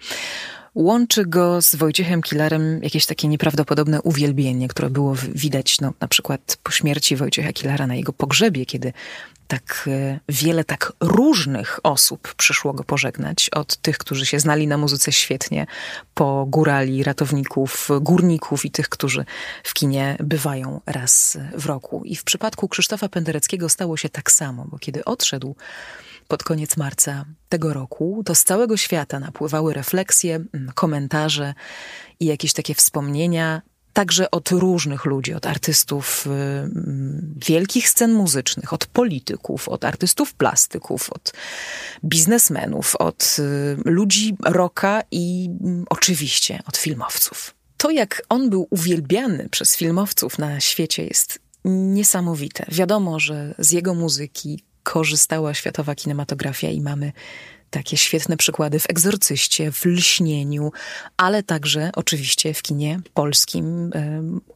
Łączy 0.76 1.26
go 1.26 1.62
z 1.62 1.75
Wojciechem 1.75 2.23
Killarem 2.23 2.83
jakieś 2.83 3.06
takie 3.06 3.28
nieprawdopodobne 3.28 4.02
uwielbienie, 4.02 4.68
które 4.68 4.90
było 4.90 5.14
widać 5.35 5.80
no, 5.80 5.92
na 6.00 6.09
przykład 6.09 6.59
po 6.62 6.71
śmierci 6.71 7.16
Wojciecha 7.16 7.52
Killara 7.52 7.87
na 7.87 7.95
jego 7.95 8.12
pogrzebie, 8.12 8.66
kiedy 8.66 8.92
tak 9.49 9.88
e, 9.92 10.21
wiele 10.28 10.64
tak 10.64 10.92
różnych 11.00 11.80
osób 11.83 12.35
przyszło 12.35 12.73
go 12.73 12.85
pożegnać. 12.85 13.50
Od 13.50 13.76
tych, 13.76 13.99
którzy 13.99 14.26
się 14.26 14.40
znali 14.40 14.66
na 14.66 14.78
muzyce 14.78 15.12
świetnie, 15.12 15.66
po 16.14 16.47
górali, 16.47 17.02
ratowników, 17.04 17.88
górników 18.00 18.64
i 18.64 18.71
tych, 18.71 18.88
którzy 18.88 19.25
w 19.64 19.75
kinie 19.75 20.16
bywają 20.21 20.80
raz 20.87 21.38
w 21.54 21.66
roku. 21.66 22.02
I 22.04 22.16
w 22.16 22.25
przypadku 22.25 22.68
Krzysztofa 22.68 23.09
Pendereckiego 23.09 23.68
stało 23.68 23.97
się 23.97 24.09
tak 24.09 24.33
samo, 24.33 24.64
bo 24.64 24.78
kiedy 24.78 25.04
odszedł 25.04 25.56
pod 26.28 26.42
koniec 26.42 26.76
marca 26.76 27.25
tego 27.49 27.73
roku, 27.73 28.23
to 28.25 28.35
z 28.35 28.45
całego 28.45 28.76
świata 28.76 29.21
napływały 29.21 29.75
refleksje, 29.75 30.35
mm, 30.35 30.73
komentarze 30.75 31.54
i 32.21 32.26
jakieś 32.26 32.52
takie 32.52 32.75
wspomnienia, 32.75 33.62
także 33.92 34.30
od 34.30 34.50
różnych 34.50 35.04
ludzi, 35.04 35.35
od 35.35 35.47
artystów 35.47 36.26
y, 36.26 36.30
mm, 36.30 37.35
wielkich 37.47 37.88
scen 37.88 38.12
muzycznych, 38.12 38.73
od 38.73 38.87
polityków, 38.87 39.68
od 39.68 39.85
artystów 39.85 40.35
plastyków, 40.35 41.12
od 41.12 41.33
biznesmenów, 42.04 42.97
od 42.97 43.37
y, 43.38 43.76
ludzi 43.85 44.37
rocka 44.45 45.02
i 45.11 45.50
mm, 45.61 45.85
oczywiście 45.88 46.62
od 46.66 46.76
filmowców. 46.76 47.54
To, 47.76 47.90
jak 47.90 48.23
on 48.28 48.50
był 48.50 48.66
uwielbiany 48.71 49.49
przez 49.50 49.76
filmowców 49.76 50.38
na 50.38 50.61
świecie, 50.61 51.04
jest 51.04 51.38
niesamowite. 51.64 52.66
Wiadomo, 52.68 53.21
że 53.21 53.54
z 53.59 53.71
jego 53.71 53.95
muzyki 53.95 54.62
korzystała 54.86 55.54
światowa 55.54 55.94
kinematografia 55.94 56.70
i 56.70 56.80
mamy 56.80 57.12
takie 57.70 57.96
świetne 57.96 58.36
przykłady 58.36 58.78
w 58.78 58.90
Egzorcyście, 58.90 59.72
w 59.72 59.84
Lśnieniu, 59.86 60.72
ale 61.16 61.42
także 61.42 61.90
oczywiście 61.94 62.54
w 62.54 62.62
kinie 62.62 63.00
polskim 63.14 63.90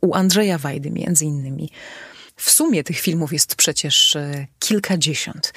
u 0.01 0.15
Andrzeja 0.15 0.59
Wajdy 0.59 0.91
między 0.91 1.25
innymi. 1.25 1.71
W 2.37 2.51
sumie 2.51 2.85
tych 2.85 3.01
filmów 3.01 3.33
jest 3.33 3.55
przecież 3.55 4.17
e, 4.17 4.47
kilkadziesiąt, 4.59 5.53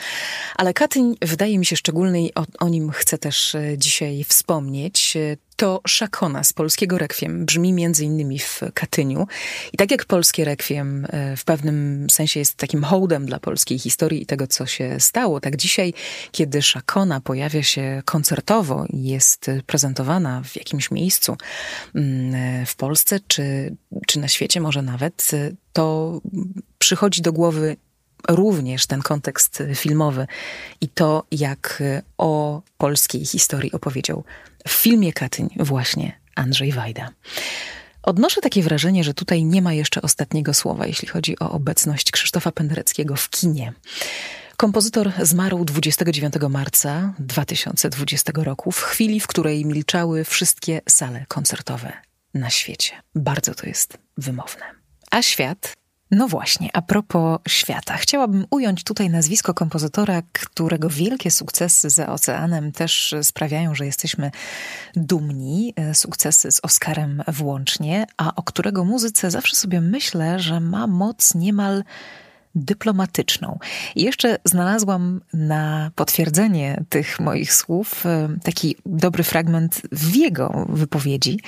ale 0.55 0.73
Katyń 0.73 1.15
wydaje 1.21 1.59
mi 1.59 1.65
się 1.65 1.75
szczególny 1.75 2.23
i 2.23 2.33
o, 2.33 2.45
o 2.59 2.69
nim 2.69 2.91
chcę 2.91 3.17
też 3.17 3.55
e, 3.55 3.77
dzisiaj 3.77 4.23
wspomnieć. 4.23 5.17
E, 5.53 5.55
to 5.55 5.81
Szakona 5.87 6.43
z 6.43 6.53
polskiego 6.53 6.97
rekwiem 6.97 7.45
brzmi 7.45 7.73
między 7.73 8.05
innymi 8.05 8.39
w 8.39 8.61
Katyniu. 8.73 9.27
I 9.73 9.77
tak 9.77 9.91
jak 9.91 10.05
polskie 10.05 10.45
rekwiem 10.45 11.07
w 11.37 11.43
pewnym 11.43 12.07
sensie 12.09 12.39
jest 12.39 12.55
takim 12.55 12.83
hołdem 12.83 13.25
dla 13.25 13.39
polskiej 13.39 13.79
historii 13.79 14.21
i 14.21 14.25
tego, 14.25 14.47
co 14.47 14.65
się 14.65 14.99
stało, 14.99 15.39
tak 15.39 15.57
dzisiaj, 15.57 15.93
kiedy 16.31 16.61
Szakona 16.61 17.21
pojawia 17.21 17.63
się 17.63 18.01
koncertowo 18.05 18.85
i 18.89 19.03
jest 19.03 19.51
prezentowana 19.65 20.41
w 20.43 20.55
jakimś 20.55 20.91
miejscu 20.91 21.37
mm, 21.95 22.65
w 22.65 22.75
Polsce 22.75 23.19
czy, 23.27 23.75
czy 24.07 24.19
na 24.19 24.27
świecie 24.27 24.61
może 24.61 24.81
nawet, 24.81 25.31
to 25.73 26.21
przychodzi 26.79 27.21
do 27.21 27.33
głowy 27.33 27.77
również 28.27 28.87
ten 28.87 29.01
kontekst 29.01 29.63
filmowy 29.75 30.27
i 30.81 30.87
to, 30.87 31.23
jak 31.31 31.83
o 32.17 32.61
polskiej 32.77 33.25
historii 33.25 33.71
opowiedział 33.71 34.23
w 34.67 34.71
filmie 34.71 35.13
Katyń 35.13 35.49
właśnie 35.59 36.19
Andrzej 36.35 36.71
Wajda. 36.71 37.09
Odnoszę 38.03 38.41
takie 38.41 38.63
wrażenie, 38.63 39.03
że 39.03 39.13
tutaj 39.13 39.43
nie 39.43 39.61
ma 39.61 39.73
jeszcze 39.73 40.01
ostatniego 40.01 40.53
słowa, 40.53 40.87
jeśli 40.87 41.07
chodzi 41.07 41.39
o 41.39 41.51
obecność 41.51 42.11
Krzysztofa 42.11 42.51
Pendereckiego 42.51 43.15
w 43.15 43.29
kinie. 43.29 43.73
Kompozytor 44.57 45.11
zmarł 45.21 45.65
29 45.65 46.33
marca 46.49 47.13
2020 47.19 48.31
roku, 48.35 48.71
w 48.71 48.81
chwili, 48.81 49.19
w 49.19 49.27
której 49.27 49.65
milczały 49.65 50.23
wszystkie 50.23 50.81
sale 50.89 51.25
koncertowe 51.27 51.93
na 52.33 52.49
świecie. 52.49 52.91
Bardzo 53.15 53.55
to 53.55 53.67
jest 53.67 53.97
wymowne. 54.17 54.65
A 55.11 55.21
świat 55.21 55.73
no 56.13 56.27
właśnie, 56.27 56.69
a 56.73 56.81
propos 56.81 57.39
świata. 57.47 57.97
Chciałabym 57.97 58.45
ująć 58.49 58.83
tutaj 58.83 59.09
nazwisko 59.09 59.53
kompozytora, 59.53 60.21
którego 60.33 60.89
wielkie 60.89 61.31
sukcesy 61.31 61.89
za 61.89 62.07
oceanem 62.07 62.71
też 62.71 63.15
sprawiają, 63.21 63.75
że 63.75 63.85
jesteśmy 63.85 64.31
dumni. 64.95 65.73
E, 65.75 65.95
sukcesy 65.95 66.51
z 66.51 66.59
Oscarem 66.63 67.23
włącznie, 67.27 68.05
a 68.17 68.35
o 68.35 68.43
którego 68.43 68.83
muzyce 68.85 69.31
zawsze 69.31 69.55
sobie 69.55 69.81
myślę, 69.81 70.39
że 70.39 70.59
ma 70.59 70.87
moc 70.87 71.35
niemal 71.35 71.83
dyplomatyczną. 72.55 73.59
I 73.95 74.03
jeszcze 74.03 74.37
znalazłam 74.45 75.21
na 75.33 75.91
potwierdzenie 75.95 76.83
tych 76.89 77.19
moich 77.19 77.53
słów 77.53 78.05
e, 78.05 78.29
taki 78.43 78.75
dobry 78.85 79.23
fragment 79.23 79.81
w 79.91 80.15
jego 80.15 80.65
wypowiedzi. 80.69 81.39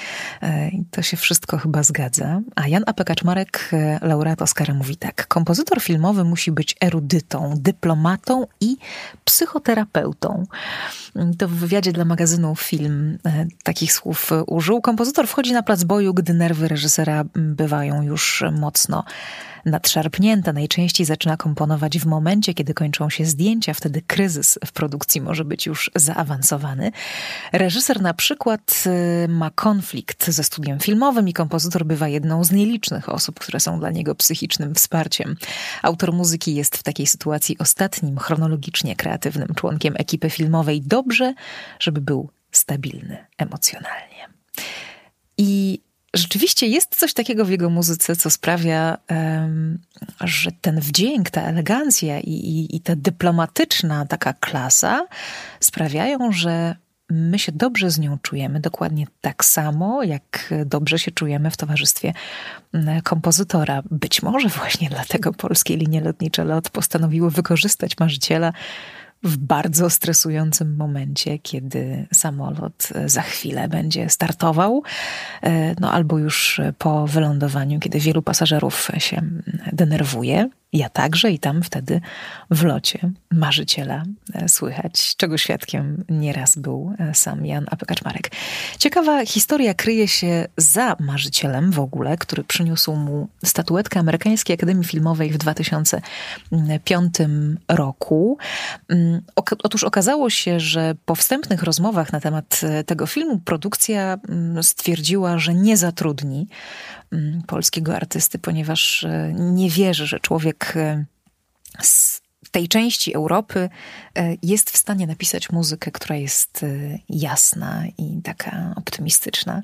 E, 0.43 0.71
to 0.91 1.01
się 1.01 1.17
wszystko 1.17 1.57
chyba 1.57 1.83
zgadza. 1.83 2.41
A 2.55 2.67
Jan 2.67 2.83
A.P. 2.87 3.03
Kaczmarek, 3.03 3.69
e, 3.73 3.99
laureat 4.01 4.41
Oscara, 4.41 4.73
mówi 4.73 4.97
tak. 4.97 5.27
Kompozytor 5.27 5.81
filmowy 5.81 6.23
musi 6.23 6.51
być 6.51 6.75
erudytą, 6.81 7.53
dyplomatą 7.57 8.47
i 8.61 8.77
psychoterapeutą. 9.25 10.43
To 11.37 11.47
w 11.47 11.51
wywiadzie 11.51 11.91
dla 11.93 12.05
magazynu 12.05 12.55
Film 12.55 13.17
takich 13.63 13.93
słów 13.93 14.31
użył. 14.47 14.81
Kompozytor 14.81 15.27
wchodzi 15.27 15.53
na 15.53 15.63
plac 15.63 15.83
boju, 15.83 16.13
gdy 16.13 16.33
nerwy 16.33 16.67
reżysera 16.67 17.23
bywają 17.33 18.01
już 18.01 18.43
mocno 18.51 19.03
nadszarpnięta. 19.65 20.53
Najczęściej 20.53 21.05
zaczyna 21.05 21.37
komponować 21.37 21.99
w 21.99 22.05
momencie, 22.05 22.53
kiedy 22.53 22.73
kończą 22.73 23.09
się 23.09 23.25
zdjęcia, 23.25 23.73
wtedy 23.73 24.01
kryzys 24.01 24.59
w 24.65 24.71
produkcji 24.71 25.21
może 25.21 25.45
być 25.45 25.65
już 25.65 25.91
zaawansowany. 25.95 26.91
Reżyser 27.51 28.01
na 28.01 28.13
przykład 28.13 28.83
y, 29.25 29.27
ma 29.27 29.49
konflikt 29.49 30.29
ze 30.29 30.43
studiem 30.43 30.79
filmowym 30.79 31.29
i 31.29 31.33
kompozytor 31.33 31.85
bywa 31.85 32.07
jedną 32.07 32.43
z 32.43 32.51
nielicznych 32.51 33.09
osób, 33.09 33.39
które 33.39 33.59
są 33.59 33.79
dla 33.79 33.91
niego 33.91 34.15
psychicznym 34.15 34.75
wsparciem. 34.75 35.35
Autor 35.81 36.13
muzyki 36.13 36.55
jest 36.55 36.77
w 36.77 36.83
takiej 36.83 37.07
sytuacji 37.07 37.57
ostatnim 37.57 38.17
chronologicznie 38.17 38.95
kreatywnym 38.95 39.47
członkiem 39.55 39.93
ekipy 39.97 40.29
filmowej. 40.29 40.81
Dobrze, 40.81 41.33
żeby 41.79 42.01
był 42.01 42.29
stabilny 42.51 43.25
emocjonalnie. 43.37 44.29
I 45.37 45.81
rzeczywiście 46.15 46.67
jest 46.67 46.95
coś 46.95 47.13
takiego 47.13 47.45
w 47.45 47.49
jego 47.49 47.69
muzyce, 47.69 48.15
co 48.15 48.29
sprawia, 48.29 48.97
że 50.21 50.51
ten 50.61 50.79
wdzięk, 50.79 51.29
ta 51.29 51.41
elegancja 51.41 52.19
i, 52.19 52.31
i, 52.31 52.75
i 52.75 52.81
ta 52.81 52.95
dyplomatyczna 52.95 54.05
taka 54.05 54.33
klasa 54.33 55.07
sprawiają, 55.59 56.31
że 56.31 56.75
my 57.09 57.39
się 57.39 57.51
dobrze 57.51 57.91
z 57.91 57.99
nią 57.99 58.17
czujemy, 58.21 58.59
dokładnie 58.59 59.07
tak 59.21 59.45
samo, 59.45 60.03
jak 60.03 60.53
dobrze 60.65 60.99
się 60.99 61.11
czujemy 61.11 61.51
w 61.51 61.57
towarzystwie 61.57 62.13
kompozytora. 63.03 63.83
Być 63.91 64.21
może 64.21 64.49
właśnie 64.49 64.89
dlatego 64.89 65.33
polskie 65.33 65.77
linie 65.77 66.01
lotnicze 66.01 66.43
LOT 66.43 66.69
postanowiły 66.69 67.31
wykorzystać 67.31 67.97
marzyciela 67.99 68.53
w 69.25 69.37
bardzo 69.37 69.89
stresującym 69.89 70.75
momencie, 70.75 71.39
kiedy 71.39 72.07
samolot 72.13 72.89
e, 72.95 73.09
za 73.09 73.21
chwilę 73.21 73.67
będzie 73.67 74.09
startował, 74.09 74.83
e, 75.43 75.75
no 75.79 75.91
albo 75.91 76.17
już 76.17 76.61
po 76.77 77.07
wylądowaniu, 77.07 77.79
kiedy 77.79 77.99
wielu 77.99 78.21
pasażerów 78.21 78.91
się 78.97 79.21
denerwuje. 79.73 80.49
Ja 80.73 80.89
także 80.89 81.31
i 81.31 81.39
tam 81.39 81.63
wtedy 81.63 82.01
w 82.51 82.63
locie 82.63 83.11
marzyciela 83.31 84.03
e, 84.33 84.49
słychać, 84.49 85.15
czego 85.17 85.37
świadkiem 85.37 86.03
nieraz 86.09 86.55
był 86.55 86.93
e, 86.99 87.15
sam 87.15 87.45
Jan 87.45 87.65
Apekaczmarek. 87.71 88.31
Ciekawa 88.79 89.25
historia 89.25 89.73
kryje 89.73 90.07
się 90.07 90.47
za 90.57 90.95
marzycielem 90.99 91.71
w 91.71 91.79
ogóle, 91.79 92.17
który 92.17 92.43
przyniósł 92.43 92.95
mu 92.95 93.27
statuetkę 93.45 93.99
Amerykańskiej 93.99 94.53
Akademii 94.53 94.83
Filmowej 94.83 95.31
w 95.31 95.37
2005 95.37 97.15
roku. 97.67 98.37
Mm, 98.89 99.21
otóż 99.63 99.83
okazało 99.83 100.29
się, 100.29 100.59
że 100.59 100.95
po 101.05 101.15
wstępnych 101.15 101.63
rozmowach 101.63 102.11
na 102.13 102.19
temat 102.19 102.61
e, 102.63 102.83
tego 102.83 103.07
filmu 103.07 103.39
produkcja 103.39 104.17
mm, 104.29 104.63
stwierdziła, 104.63 105.39
że 105.39 105.53
nie 105.53 105.77
zatrudni 105.77 106.47
polskiego 107.47 107.95
artysty, 107.95 108.39
ponieważ 108.39 109.03
e, 109.03 109.33
nie 109.33 109.69
wierzy, 109.69 110.07
że 110.07 110.19
człowiek 110.19 110.73
e, 110.75 111.05
z 111.81 112.21
tej 112.55 112.67
części 112.67 113.15
Europy 113.15 113.69
e, 114.17 114.35
jest 114.43 114.69
w 114.69 114.77
stanie 114.77 115.07
napisać 115.07 115.49
muzykę, 115.49 115.91
która 115.91 116.15
jest 116.15 116.63
e, 116.63 116.67
jasna 117.09 117.83
i 117.97 118.21
taka 118.23 118.73
optymistyczna. 118.75 119.61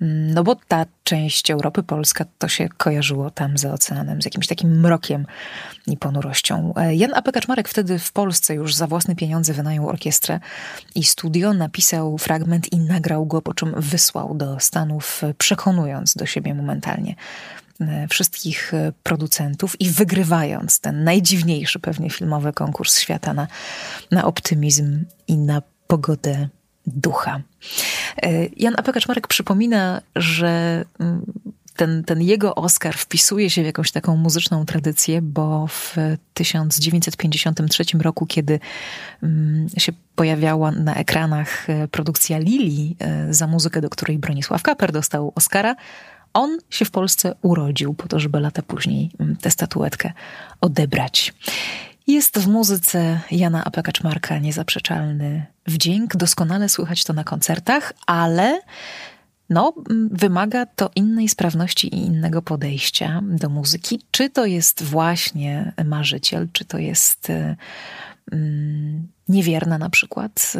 Mm, 0.00 0.34
no 0.34 0.44
bo 0.44 0.56
ta 0.68 0.86
część 1.04 1.50
Europy, 1.50 1.82
Polska, 1.82 2.24
to 2.38 2.48
się 2.48 2.68
kojarzyło 2.76 3.30
tam 3.30 3.58
za 3.58 3.72
oceanem 3.72 4.22
z 4.22 4.24
jakimś 4.24 4.46
takim 4.46 4.80
mrokiem 4.80 5.26
i 5.86 5.96
ponurością. 5.96 6.74
E, 6.76 6.94
Jan 6.94 7.14
A.P. 7.14 7.32
Kaczmarek 7.32 7.68
wtedy 7.68 7.98
w 7.98 8.12
Polsce 8.12 8.54
już 8.54 8.74
za 8.74 8.86
własne 8.86 9.16
pieniądze 9.16 9.52
wynajął 9.52 9.88
orkiestrę 9.88 10.40
i 10.94 11.04
studio, 11.04 11.54
napisał 11.54 12.18
fragment 12.18 12.72
i 12.72 12.78
nagrał 12.78 13.26
go, 13.26 13.42
po 13.42 13.54
czym 13.54 13.74
wysłał 13.76 14.34
do 14.34 14.60
Stanów, 14.60 15.22
przekonując 15.38 16.14
do 16.14 16.26
siebie 16.26 16.54
momentalnie 16.54 17.14
wszystkich 18.10 18.74
e, 18.74 18.92
producentów 19.02 19.80
i 19.80 19.90
wygrywając 19.90 20.80
ten 20.80 21.04
najdziwniejszy 21.04 21.78
pewnie 21.78 22.10
filmowy 22.10 22.52
konkurs 22.52 22.98
świata 22.98 23.34
na, 23.34 23.46
na 24.10 24.24
optymizm 24.24 25.04
i 25.28 25.36
na 25.36 25.62
pogodę 25.86 26.48
ducha. 26.86 27.40
E, 28.22 28.46
Jan 28.56 28.74
A.P. 28.76 28.92
Kaczmarek 28.92 29.26
przypomina, 29.26 30.00
że 30.16 30.84
mm, 30.98 31.22
ten, 31.76 32.04
ten 32.04 32.22
jego 32.22 32.54
Oscar 32.54 32.94
wpisuje 32.94 33.50
się 33.50 33.62
w 33.62 33.66
jakąś 33.66 33.92
taką 33.92 34.16
muzyczną 34.16 34.64
tradycję, 34.66 35.22
bo 35.22 35.66
w 35.66 35.96
1953 36.34 37.84
roku, 37.98 38.26
kiedy 38.26 38.60
mm, 39.22 39.68
się 39.78 39.92
pojawiała 40.14 40.70
na 40.70 40.94
ekranach 40.94 41.66
produkcja 41.90 42.38
Lili 42.38 42.96
za 43.30 43.46
muzykę, 43.46 43.80
do 43.80 43.90
której 43.90 44.18
Bronisław 44.18 44.62
Kaper 44.62 44.92
dostał 44.92 45.32
Oscara, 45.34 45.76
on 46.34 46.58
się 46.70 46.84
w 46.84 46.90
Polsce 46.90 47.34
urodził 47.42 47.94
po 47.94 48.08
to, 48.08 48.20
żeby 48.20 48.40
lata 48.40 48.62
później 48.62 49.10
mm, 49.18 49.36
tę 49.36 49.50
statuetkę 49.50 50.12
odebrać. 50.60 51.34
Jest 52.06 52.38
w 52.38 52.48
muzyce 52.48 53.20
Jana 53.30 53.64
Apekaczmarka 53.64 54.38
niezaprzeczalny 54.38 55.46
wdzięk. 55.66 56.16
Doskonale 56.16 56.68
słychać 56.68 57.04
to 57.04 57.12
na 57.12 57.24
koncertach, 57.24 57.92
ale 58.06 58.60
no, 59.50 59.72
mm, 59.90 60.08
wymaga 60.12 60.66
to 60.66 60.90
innej 60.94 61.28
sprawności 61.28 61.88
i 61.88 62.06
innego 62.06 62.42
podejścia 62.42 63.20
do 63.22 63.48
muzyki. 63.48 64.00
Czy 64.10 64.30
to 64.30 64.46
jest 64.46 64.82
właśnie 64.82 65.72
marzyciel, 65.84 66.48
czy 66.52 66.64
to 66.64 66.78
jest 66.78 67.32
mm, 68.32 69.08
niewierna 69.28 69.78
na 69.78 69.90
przykład 69.90 70.52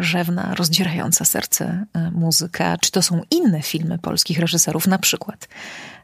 rzewna, 0.00 0.54
rozdzierająca 0.54 1.24
serce 1.24 1.86
e, 1.94 2.10
muzyka, 2.10 2.76
czy 2.78 2.90
to 2.90 3.02
są 3.02 3.22
inne 3.30 3.62
filmy 3.62 3.98
polskich 3.98 4.38
reżyserów, 4.38 4.86
na 4.86 4.98
przykład 4.98 5.48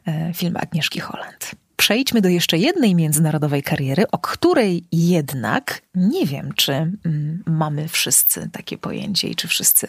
e, 0.07 0.33
film 0.33 0.57
Agnieszki 0.57 0.99
Holland. 0.99 1.51
przejdźmy 1.75 2.21
do 2.21 2.29
jeszcze 2.29 2.57
jednej 2.57 2.95
międzynarodowej 2.95 3.63
kariery, 3.63 4.03
o 4.11 4.17
której 4.17 4.83
jednak 4.91 5.81
nie 5.95 6.25
wiem, 6.25 6.53
czy 6.55 6.73
mm, 6.73 7.43
mamy 7.45 7.87
wszyscy 7.87 8.49
takie 8.51 8.77
pojęcie 8.77 9.27
i 9.27 9.35
czy 9.35 9.47
wszyscy 9.47 9.87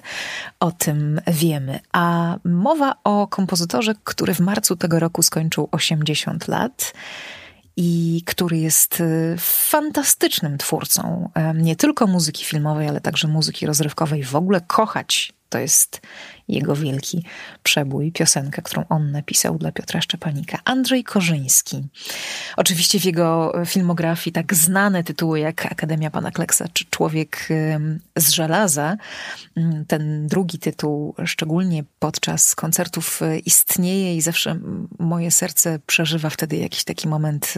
o 0.61 0.73
tym 0.73 1.21
wiemy. 1.27 1.81
A 1.93 2.37
mowa 2.45 2.95
o 3.05 3.27
kompozytorze, 3.27 3.95
który 4.05 4.35
w 4.35 4.41
marcu 4.41 4.77
tego 4.77 4.99
roku 4.99 5.23
skończył 5.23 5.69
80 5.73 6.49
lat 6.49 6.93
i 7.81 8.23
który 8.27 8.59
jest 8.59 9.01
y, 9.01 9.37
fantastycznym 9.39 10.59
twórcą 10.59 11.31
nie 11.55 11.77
tylko 11.77 12.07
muzyki 12.07 12.45
filmowej, 12.45 12.89
ale 12.89 13.01
także 13.01 13.29
muzyki 13.29 13.67
rozrywkowej. 13.67 14.25
W 14.25 14.37
ogóle 14.37 14.61
kochać 14.61 15.33
to 15.49 15.59
jest 15.59 16.01
jego 16.49 16.77
wielki 16.77 17.25
przebój, 17.63 18.13
piosenkę, 18.13 18.63
którą 18.63 18.85
on 18.89 19.11
napisał 19.11 19.59
dla 19.59 19.73
Piotra 19.73 20.01
Szczepanika. 20.01 20.59
Andrzej 20.65 21.05
Korzyński. 21.05 21.85
Oczywiście 22.57 23.01
w 23.01 23.05
jego 23.05 23.53
filmografii 23.67 24.33
tak 24.33 24.55
znane 24.55 25.05
tytuły 25.05 25.41
jak 25.41 25.67
Akademia 25.67 26.11
Pana 26.11 26.31
Kleksa 26.31 26.65
czy 26.73 26.85
Człowiek 26.91 27.49
z 28.17 28.31
żelaza. 28.31 28.97
Mm, 29.57 29.85
ten 29.85 30.27
drugi 30.27 30.59
tytuł 30.59 31.15
szczególnie 31.25 31.85
podczas 31.99 32.55
koncertów 32.55 33.23
y, 33.23 33.39
istnieje 33.39 34.17
i 34.17 34.21
zawsze 34.21 34.59
moje 34.99 35.31
serce 35.31 35.79
przeżywa 35.87 36.31
wtedy 36.31 36.57
jakiś 36.57 36.85
taki 36.85 37.09
moment 37.09 37.55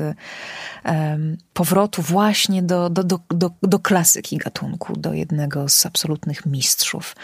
um, 0.84 1.36
powrotu 1.52 2.02
właśnie 2.02 2.62
do, 2.62 2.90
do, 2.90 3.04
do, 3.04 3.20
do, 3.28 3.50
do 3.62 3.78
klasyki 3.78 4.36
gatunku, 4.36 4.96
do 4.96 5.12
jednego 5.12 5.68
z 5.68 5.86
absolutnych 5.86 6.46
mistrzów. 6.46 7.16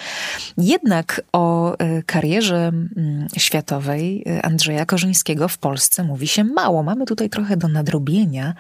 Jednak 0.58 1.20
o 1.32 1.55
e, 1.78 2.02
karierze 2.02 2.56
mm, 2.56 3.26
światowej 3.36 4.24
e, 4.26 4.46
Andrzeja 4.46 4.86
Korzyńskiego 4.86 5.48
w 5.48 5.58
Polsce 5.58 6.04
mówi 6.04 6.28
się 6.28 6.44
mało. 6.44 6.82
Mamy 6.82 7.04
tutaj 7.04 7.30
trochę 7.30 7.56
do 7.56 7.68
nadrobienia 7.68 8.54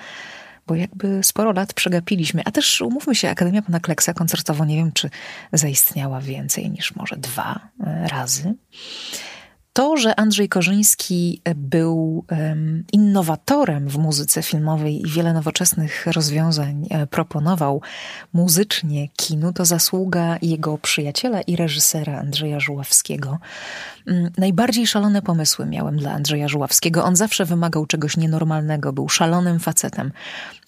bo 0.66 0.74
jakby 0.74 1.20
sporo 1.22 1.52
lat 1.52 1.72
przegapiliśmy. 1.74 2.42
A 2.44 2.50
też 2.50 2.80
umówmy 2.80 3.14
się, 3.14 3.28
Akademia 3.28 3.62
Pana 3.62 3.80
Kleksa 3.80 4.14
koncertowo 4.14 4.64
nie 4.64 4.76
wiem, 4.76 4.92
czy 4.92 5.10
zaistniała 5.52 6.20
więcej 6.20 6.70
niż 6.70 6.94
może 6.94 7.16
dwa 7.16 7.68
e, 7.86 8.08
razy. 8.08 8.54
To, 9.76 9.96
że 9.96 10.20
Andrzej 10.20 10.48
Korzyński 10.48 11.40
był 11.56 12.24
innowatorem 12.92 13.88
w 13.88 13.98
muzyce 13.98 14.42
filmowej 14.42 15.02
i 15.02 15.10
wiele 15.10 15.32
nowoczesnych 15.32 16.06
rozwiązań 16.06 16.86
e, 16.90 17.06
proponował 17.06 17.82
muzycznie 18.32 19.08
kinu, 19.08 19.52
to 19.52 19.64
zasługa 19.64 20.36
jego 20.42 20.78
przyjaciela 20.78 21.40
i 21.40 21.56
reżysera 21.56 22.18
Andrzeja 22.18 22.60
Żuławskiego. 22.60 23.38
Mm, 24.06 24.30
najbardziej 24.38 24.86
szalone 24.86 25.22
pomysły 25.22 25.66
miałem 25.66 25.96
dla 25.96 26.12
Andrzeja 26.12 26.48
Żuławskiego. 26.48 27.04
On 27.04 27.16
zawsze 27.16 27.44
wymagał 27.44 27.86
czegoś 27.86 28.16
nienormalnego, 28.16 28.92
był 28.92 29.08
szalonym 29.08 29.60
facetem. 29.60 30.12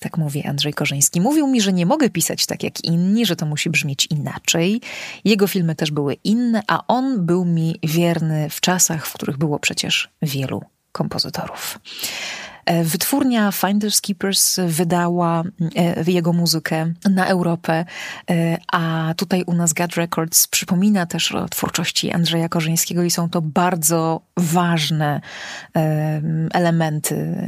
Tak 0.01 0.19
mówi 0.19 0.47
Andrzej 0.47 0.75
Korzyński. 0.75 1.21
Mówił 1.21 1.47
mi, 1.47 1.61
że 1.61 1.73
nie 1.73 1.87
mogę 1.87 2.11
pisać 2.11 2.47
tak 2.47 2.63
jak 2.63 2.85
inni, 2.85 3.27
że 3.27 3.37
to 3.37 3.47
musi 3.47 3.71
brzmieć 3.71 4.07
inaczej. 4.11 4.81
Jego 5.25 5.47
filmy 5.47 5.75
też 5.75 5.91
były 5.91 6.15
inne, 6.15 6.63
a 6.67 6.87
on 6.87 7.27
był 7.27 7.45
mi 7.45 7.79
wierny 7.83 8.51
w 8.51 8.61
czasach, 8.61 9.07
w 9.07 9.13
których 9.13 9.39
było 9.39 9.59
przecież 9.59 10.09
wielu 10.23 10.63
kompozytorów. 10.93 11.79
E, 12.69 12.85
wytwórnia 12.85 13.53
Finders 13.53 14.01
Keepers 14.01 14.61
wydała 14.67 15.43
e, 15.77 16.11
jego 16.11 16.33
muzykę 16.33 16.93
na 17.11 17.27
Europę, 17.27 17.85
e, 18.31 18.59
a 18.73 19.15
tutaj 19.17 19.43
u 19.47 19.55
nas 19.55 19.73
God 19.73 19.95
Records 19.95 20.47
przypomina 20.47 21.07
też 21.07 21.33
o 21.33 21.49
twórczości 21.49 22.13
Andrzeja 22.13 22.49
Korzyńskiego 22.49 23.03
i 23.03 23.11
są 23.11 23.31
to 23.31 23.43
bardzo 23.43 24.21
ważne 24.37 25.21
elementy 26.53 27.47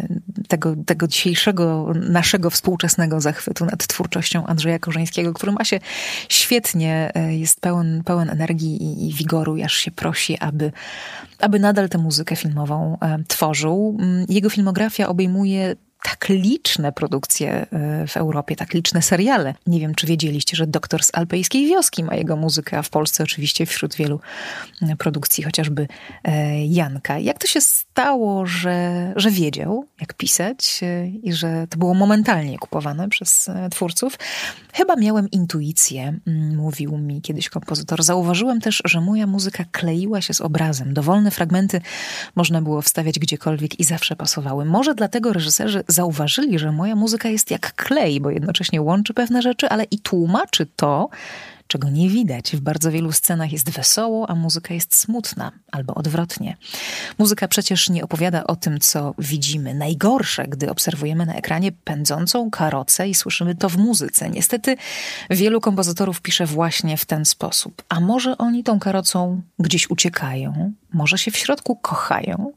tego, 0.50 0.74
tego 0.86 1.06
dzisiejszego 1.08 1.92
naszego 1.94 2.50
współczesnego 2.50 3.20
zachwytu 3.20 3.64
nad 3.64 3.86
twórczością 3.86 4.46
Andrzeja 4.46 4.78
Korzyńskiego, 4.78 5.32
który 5.32 5.52
ma 5.52 5.64
się 5.64 5.80
świetnie, 6.28 7.12
jest 7.30 7.60
pełen, 7.60 8.02
pełen 8.04 8.30
energii 8.30 8.82
i, 8.82 9.08
i 9.08 9.14
wigoru, 9.14 9.56
aż 9.64 9.72
się 9.72 9.90
prosi, 9.90 10.38
aby, 10.38 10.72
aby 11.38 11.58
nadal 11.58 11.88
tę 11.88 11.98
muzykę 11.98 12.36
filmową 12.36 12.98
tworzył. 13.28 13.96
Mm, 14.00 14.26
jego 14.28 14.50
filmografia 14.50 15.08
obejmuje 15.08 15.76
tak 16.02 16.28
liczne 16.28 16.92
produkcje 16.92 17.66
e, 17.72 18.06
w 18.06 18.16
Europie, 18.16 18.56
tak 18.56 18.74
liczne 18.74 19.02
seriale. 19.02 19.54
Nie 19.66 19.80
wiem, 19.80 19.94
czy 19.94 20.06
wiedzieliście, 20.06 20.56
że 20.56 20.66
Doktor 20.66 21.04
z 21.04 21.10
Alpejskiej 21.14 21.66
Wioski 21.66 22.04
ma 22.04 22.14
jego 22.14 22.36
muzykę, 22.36 22.78
a 22.78 22.82
w 22.82 22.90
Polsce 22.90 23.24
oczywiście 23.24 23.66
wśród 23.66 23.94
wielu 23.94 24.20
e, 24.82 24.96
produkcji 24.96 25.44
chociażby 25.44 25.88
e, 26.24 26.66
Janka. 26.66 27.18
Jak 27.18 27.38
to 27.38 27.46
się 27.46 27.60
stało, 27.60 28.46
że, 28.46 29.12
że 29.16 29.30
wiedział, 29.30 29.84
jak 30.00 30.14
pisać 30.14 30.80
i 31.22 31.32
że 31.32 31.66
to 31.70 31.78
było 31.78 31.94
momentalnie 31.94 32.58
kupowane 32.58 33.08
przez 33.08 33.50
twórców? 33.70 34.18
Chyba 34.72 34.96
miałem 34.96 35.30
intuicję, 35.30 36.18
mm, 36.26 36.56
mówił 36.56 36.98
mi 36.98 37.22
kiedyś 37.22 37.48
kompozytor. 37.48 38.02
Zauważyłem 38.02 38.60
też, 38.60 38.82
że 38.84 39.00
moja 39.00 39.26
muzyka 39.26 39.64
kleiła 39.72 40.20
się 40.20 40.34
z 40.34 40.40
obrazem. 40.40 40.94
Dowolne 40.94 41.30
fragmenty 41.30 41.80
można 42.36 42.62
było 42.62 42.82
wstawiać 42.82 43.18
gdziekolwiek 43.18 43.80
i 43.80 43.84
zawsze 43.84 44.16
pasowały. 44.16 44.64
Może 44.64 44.94
dlatego 44.94 45.32
reżyserzy 45.32 45.84
zauważyli, 45.90 46.59
że 46.59 46.72
moja 46.72 46.96
muzyka 46.96 47.29
jest 47.29 47.50
jak 47.50 47.74
klej, 47.74 48.20
bo 48.20 48.31
jednocześnie 48.31 48.83
łączy 48.83 49.14
pewne 49.14 49.42
rzeczy, 49.42 49.68
ale 49.68 49.85
i 49.85 49.98
tłumaczy 49.98 50.66
to, 50.76 51.09
czego 51.70 51.90
nie 51.90 52.09
widać. 52.09 52.56
W 52.56 52.61
bardzo 52.61 52.90
wielu 52.90 53.12
scenach 53.12 53.52
jest 53.52 53.70
wesoło, 53.70 54.30
a 54.30 54.35
muzyka 54.35 54.74
jest 54.74 54.94
smutna, 54.94 55.52
albo 55.72 55.94
odwrotnie. 55.94 56.56
Muzyka 57.18 57.48
przecież 57.48 57.90
nie 57.90 58.04
opowiada 58.04 58.44
o 58.44 58.56
tym, 58.56 58.80
co 58.80 59.14
widzimy. 59.18 59.74
Najgorsze, 59.74 60.48
gdy 60.48 60.70
obserwujemy 60.70 61.26
na 61.26 61.35
ekranie 61.35 61.72
pędzącą 61.72 62.50
karocę 62.50 63.09
i 63.09 63.14
słyszymy 63.14 63.54
to 63.54 63.68
w 63.68 63.76
muzyce. 63.76 64.30
Niestety 64.30 64.76
wielu 65.30 65.61
kompozytorów 65.61 66.20
pisze 66.20 66.46
właśnie 66.46 66.96
w 66.96 67.04
ten 67.04 67.24
sposób. 67.24 67.83
A 67.88 68.00
może 68.00 68.38
oni 68.38 68.64
tą 68.64 68.78
karocą 68.78 69.42
gdzieś 69.59 69.90
uciekają, 69.90 70.72
może 70.92 71.18
się 71.18 71.30
w 71.30 71.37
środku 71.37 71.76
kochają. 71.76 72.52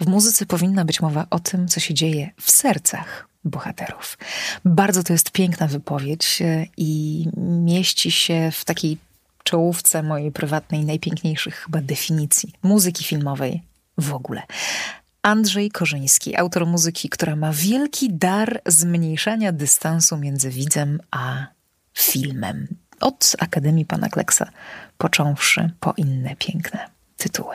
W 0.00 0.06
muzyce 0.06 0.46
powinna 0.46 0.84
być 0.84 1.00
mowa 1.00 1.26
o 1.30 1.38
tym, 1.38 1.68
co 1.68 1.80
się 1.80 1.94
dzieje 1.94 2.30
w 2.40 2.50
sercach 2.50 3.28
bohaterów. 3.46 4.18
Bardzo 4.64 5.02
to 5.02 5.12
jest 5.12 5.30
piękna 5.30 5.66
wypowiedź 5.66 6.42
e, 6.42 6.66
i 6.76 7.24
mieści 7.36 8.10
się 8.10 8.50
w 8.52 8.64
takiej 8.64 8.98
czołówce 9.44 10.02
mojej 10.02 10.32
prywatnej, 10.32 10.84
najpiękniejszych 10.84 11.54
chyba 11.54 11.80
definicji 11.80 12.52
muzyki 12.62 13.04
filmowej 13.04 13.62
w 13.98 14.14
ogóle. 14.14 14.42
Andrzej 15.22 15.70
Korzyński, 15.70 16.36
autor 16.36 16.66
muzyki, 16.66 17.08
która 17.08 17.36
ma 17.36 17.52
wielki 17.52 18.14
dar 18.14 18.60
zmniejszania 18.66 19.52
dystansu 19.52 20.16
między 20.16 20.50
widzem 20.50 21.00
a 21.10 21.46
filmem. 21.94 22.66
Od 23.00 23.36
Akademii 23.38 23.84
Pana 23.84 24.08
Kleksa 24.08 24.50
począwszy 24.98 25.70
po 25.80 25.94
inne 25.96 26.36
piękne 26.36 26.86
tytuły. 27.16 27.54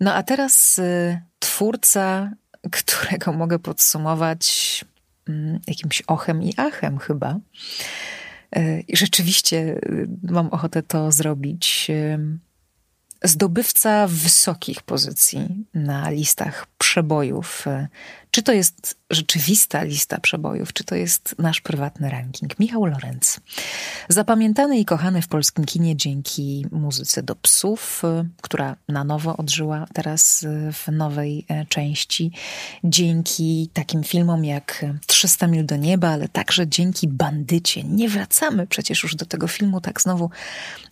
No 0.00 0.14
a 0.14 0.22
teraz 0.22 0.78
y, 0.78 1.20
twórca 1.38 2.30
którego 2.70 3.32
mogę 3.32 3.58
podsumować 3.58 4.84
mm, 5.28 5.60
jakimś 5.66 6.02
ochem 6.02 6.42
i 6.42 6.54
achem 6.56 6.98
chyba. 6.98 7.38
E, 8.52 8.80
I 8.80 8.96
rzeczywiście 8.96 9.58
y, 9.58 10.08
mam 10.22 10.48
ochotę 10.48 10.82
to 10.82 11.12
zrobić. 11.12 11.90
Zdobywca 13.24 14.06
wysokich 14.06 14.82
pozycji 14.82 15.64
na 15.74 16.10
listach 16.10 16.66
przebojów 16.78 17.66
y, 17.66 17.88
czy 18.36 18.42
to 18.42 18.52
jest 18.52 18.96
rzeczywista 19.10 19.82
lista 19.82 20.20
przebojów, 20.20 20.72
czy 20.72 20.84
to 20.84 20.94
jest 20.94 21.34
nasz 21.38 21.60
prywatny 21.60 22.10
ranking? 22.10 22.58
Michał 22.58 22.86
Lorenz. 22.86 23.40
Zapamiętany 24.08 24.78
i 24.78 24.84
kochany 24.84 25.22
w 25.22 25.28
polskim 25.28 25.64
kinie 25.64 25.96
dzięki 25.96 26.66
muzyce 26.72 27.22
do 27.22 27.36
psów, 27.36 28.02
która 28.42 28.76
na 28.88 29.04
nowo 29.04 29.36
odżyła 29.36 29.86
teraz 29.94 30.46
w 30.72 30.92
nowej 30.92 31.44
e, 31.48 31.66
części. 31.66 32.32
Dzięki 32.84 33.70
takim 33.72 34.04
filmom 34.04 34.44
jak 34.44 34.84
300 35.06 35.46
mil 35.46 35.66
do 35.66 35.76
nieba, 35.76 36.08
ale 36.08 36.28
także 36.28 36.68
dzięki 36.68 37.08
Bandycie. 37.08 37.84
Nie 37.84 38.08
wracamy 38.08 38.66
przecież 38.66 39.02
już 39.02 39.14
do 39.14 39.26
tego 39.26 39.48
filmu 39.48 39.80
tak 39.80 40.00
znowu 40.00 40.30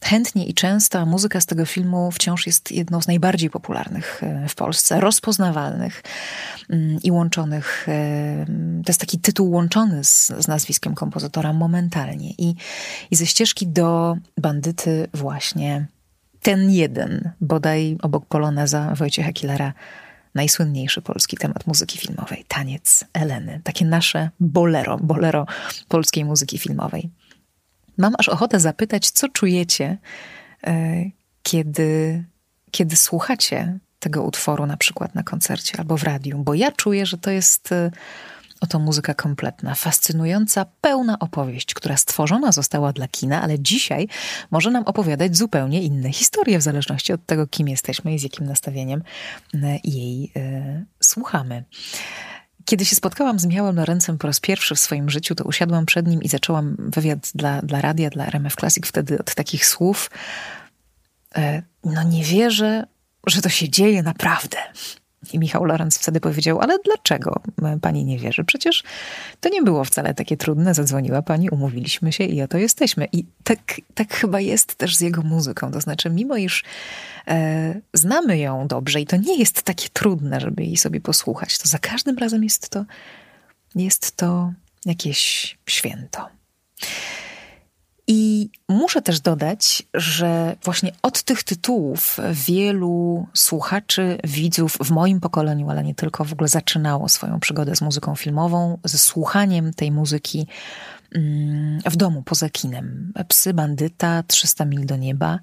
chętnie 0.03 0.47
i 0.47 0.55
często, 0.55 0.99
a 0.99 1.07
muzyka 1.07 1.41
z 1.41 1.47
tego 1.47 1.67
filmu 1.67 2.11
wciąż 2.11 2.47
jest 2.47 2.73
jedną 2.73 3.03
z 3.03 3.07
najbardziej 3.07 3.51
popularnych 3.51 4.23
e, 4.23 4.49
w 4.49 4.55
Polsce, 4.55 5.01
rozpoznawalnych 5.01 6.03
mm, 6.71 6.99
i 7.03 7.11
łączących 7.11 7.34
łączonych, 7.39 7.87
to 8.85 8.91
jest 8.91 9.01
taki 9.01 9.19
tytuł 9.19 9.51
łączony 9.51 10.05
z, 10.05 10.27
z 10.27 10.49
nazwiskiem 10.49 10.95
kompozytora 10.95 11.53
momentalnie. 11.53 12.31
I, 12.31 12.55
I 13.11 13.17
ze 13.17 13.27
ścieżki 13.27 13.67
do 13.67 14.17
bandyty 14.41 15.09
właśnie 15.15 15.87
ten 16.43 16.71
jeden, 16.71 17.31
bodaj 17.41 17.97
obok 18.03 18.27
Poloneza 18.27 18.95
Wojciecha 18.95 19.33
Killera, 19.33 19.73
najsłynniejszy 20.35 21.03
polski 21.03 21.37
temat 21.37 21.67
muzyki 21.67 21.99
filmowej, 21.99 22.45
taniec 22.49 23.05
Eleny. 23.13 23.61
Takie 23.65 23.85
nasze 23.85 24.31
bolero, 24.41 24.99
bolero 24.99 25.47
polskiej 25.89 26.25
muzyki 26.25 26.59
filmowej. 26.59 27.11
Mam 27.99 28.15
aż 28.19 28.29
ochotę 28.29 28.61
zapytać, 28.61 29.11
co 29.11 29.29
czujecie, 29.29 29.99
e, 30.67 31.05
kiedy, 31.43 32.25
kiedy 32.71 32.97
słuchacie 32.97 33.79
tego 34.05 34.23
utworu 34.23 34.67
na 34.67 34.77
przykład 34.77 35.15
na 35.15 35.23
koncercie 35.23 35.79
albo 35.79 35.97
w 35.97 36.03
radiu, 36.03 36.39
bo 36.39 36.55
ja 36.55 36.73
czuję, 36.73 37.07
że 37.07 37.19
to 37.19 37.31
jest 37.31 37.73
y, 37.73 37.91
oto 38.61 38.79
muzyka 38.79 39.15
kompletna, 39.15 39.75
fascynująca, 39.75 40.67
pełna 40.81 41.19
opowieść, 41.19 41.75
która 41.75 41.97
stworzona 41.97 42.53
została 42.53 42.93
dla 42.93 43.09
kina, 43.09 43.43
ale 43.43 43.61
dzisiaj 43.61 44.09
może 44.51 44.71
nam 44.71 44.85
opowiadać 44.85 45.37
zupełnie 45.37 45.83
inne 45.83 46.13
historie, 46.13 46.59
w 46.59 46.63
zależności 46.63 47.13
od 47.13 47.27
tego, 47.27 47.47
kim 47.47 47.69
jesteśmy 47.69 48.15
i 48.15 48.19
z 48.19 48.23
jakim 48.23 48.47
nastawieniem 48.47 49.03
y, 49.55 49.59
jej 49.85 50.33
y, 50.37 50.85
słuchamy. 51.01 51.65
Kiedy 52.65 52.85
się 52.85 52.97
spotkałam 52.97 53.39
z 53.39 53.47
Miałem 53.47 53.77
Lorencem 53.77 54.19
po 54.19 54.27
raz 54.27 54.41
pierwszy 54.41 54.75
w 54.75 54.81
swoim 54.81 55.11
życiu, 55.11 55.35
to 55.35 55.45
usiadłam 55.45 55.87
przed 55.87 56.07
nim 56.07 56.23
i 56.23 56.29
zaczęłam 56.29 56.77
wywiad 56.79 57.31
dla, 57.35 57.63
dla 57.63 57.81
radia, 57.81 58.11
dla 58.11 58.27
RMF 58.27 58.57
Classic 58.57 58.87
wtedy 58.87 59.19
od 59.19 59.35
takich 59.35 59.67
słów. 59.67 60.11
E, 61.37 61.63
no 61.85 62.03
nie 62.03 62.25
wierzę, 62.25 62.87
że 63.27 63.43
to 63.43 63.49
się 63.49 63.69
dzieje 63.69 64.03
naprawdę. 64.03 64.59
I 65.33 65.39
Michał 65.39 65.65
Lorenz 65.65 65.99
wtedy 65.99 66.21
powiedział, 66.21 66.61
ale 66.61 66.79
dlaczego 66.85 67.43
pani 67.81 68.05
nie 68.05 68.19
wierzy? 68.19 68.45
Przecież 68.45 68.83
to 69.41 69.49
nie 69.49 69.63
było 69.63 69.85
wcale 69.85 70.15
takie 70.15 70.37
trudne. 70.37 70.75
Zadzwoniła 70.75 71.23
pani, 71.23 71.51
umówiliśmy 71.51 72.13
się 72.13 72.25
i 72.25 72.43
oto 72.43 72.59
jesteśmy. 72.59 73.09
I 73.13 73.25
tak, 73.45 73.81
tak 73.95 74.15
chyba 74.15 74.41
jest 74.41 74.75
też 74.75 74.97
z 74.97 75.01
jego 75.01 75.23
muzyką. 75.23 75.73
To 75.73 75.81
znaczy, 75.81 76.11
mimo 76.11 76.37
iż 76.37 76.65
e, 77.29 77.81
znamy 77.95 78.39
ją 78.39 78.67
dobrze 78.69 79.01
i 79.01 79.07
to 79.07 79.17
nie 79.17 79.39
jest 79.39 79.63
takie 79.63 79.89
trudne, 79.93 80.41
żeby 80.41 80.65
jej 80.65 80.77
sobie 80.77 81.01
posłuchać, 81.01 81.59
to 81.59 81.69
za 81.69 81.79
każdym 81.79 82.19
razem 82.19 82.45
jest 82.45 82.69
to, 82.69 82.85
jest 83.75 84.17
to 84.17 84.53
jakieś 84.85 85.57
święto. 85.67 86.29
I 88.07 88.51
muszę 88.69 89.03
też 89.03 89.21
dodać, 89.21 89.83
że 89.95 90.57
właśnie 90.65 90.93
od 91.03 91.23
tych 91.23 91.43
tytułów 91.43 92.19
wielu 92.33 93.27
słuchaczy, 93.35 94.19
widzów 94.25 94.79
w 94.81 94.91
moim 94.91 95.21
pokoleniu, 95.21 95.71
ale 95.71 95.85
nie 95.85 95.95
tylko, 95.95 96.25
w 96.25 96.33
ogóle 96.33 96.49
zaczynało 96.49 97.09
swoją 97.09 97.41
przygodę 97.41 97.77
z 97.77 97.81
muzyką 97.81 98.15
filmową, 98.15 98.79
ze 98.85 98.99
słuchaniem 98.99 99.75
tej 99.75 99.93
muzyki 99.93 100.47
mm, 101.15 101.81
w 101.81 101.97
domu, 101.97 102.23
poza 102.23 102.51
kinem. 102.51 103.13
Psy, 103.29 103.55
bandyta, 103.55 104.23
300 104.23 104.65
mil 104.65 104.87
do 104.87 104.97
nieba. 104.97 105.39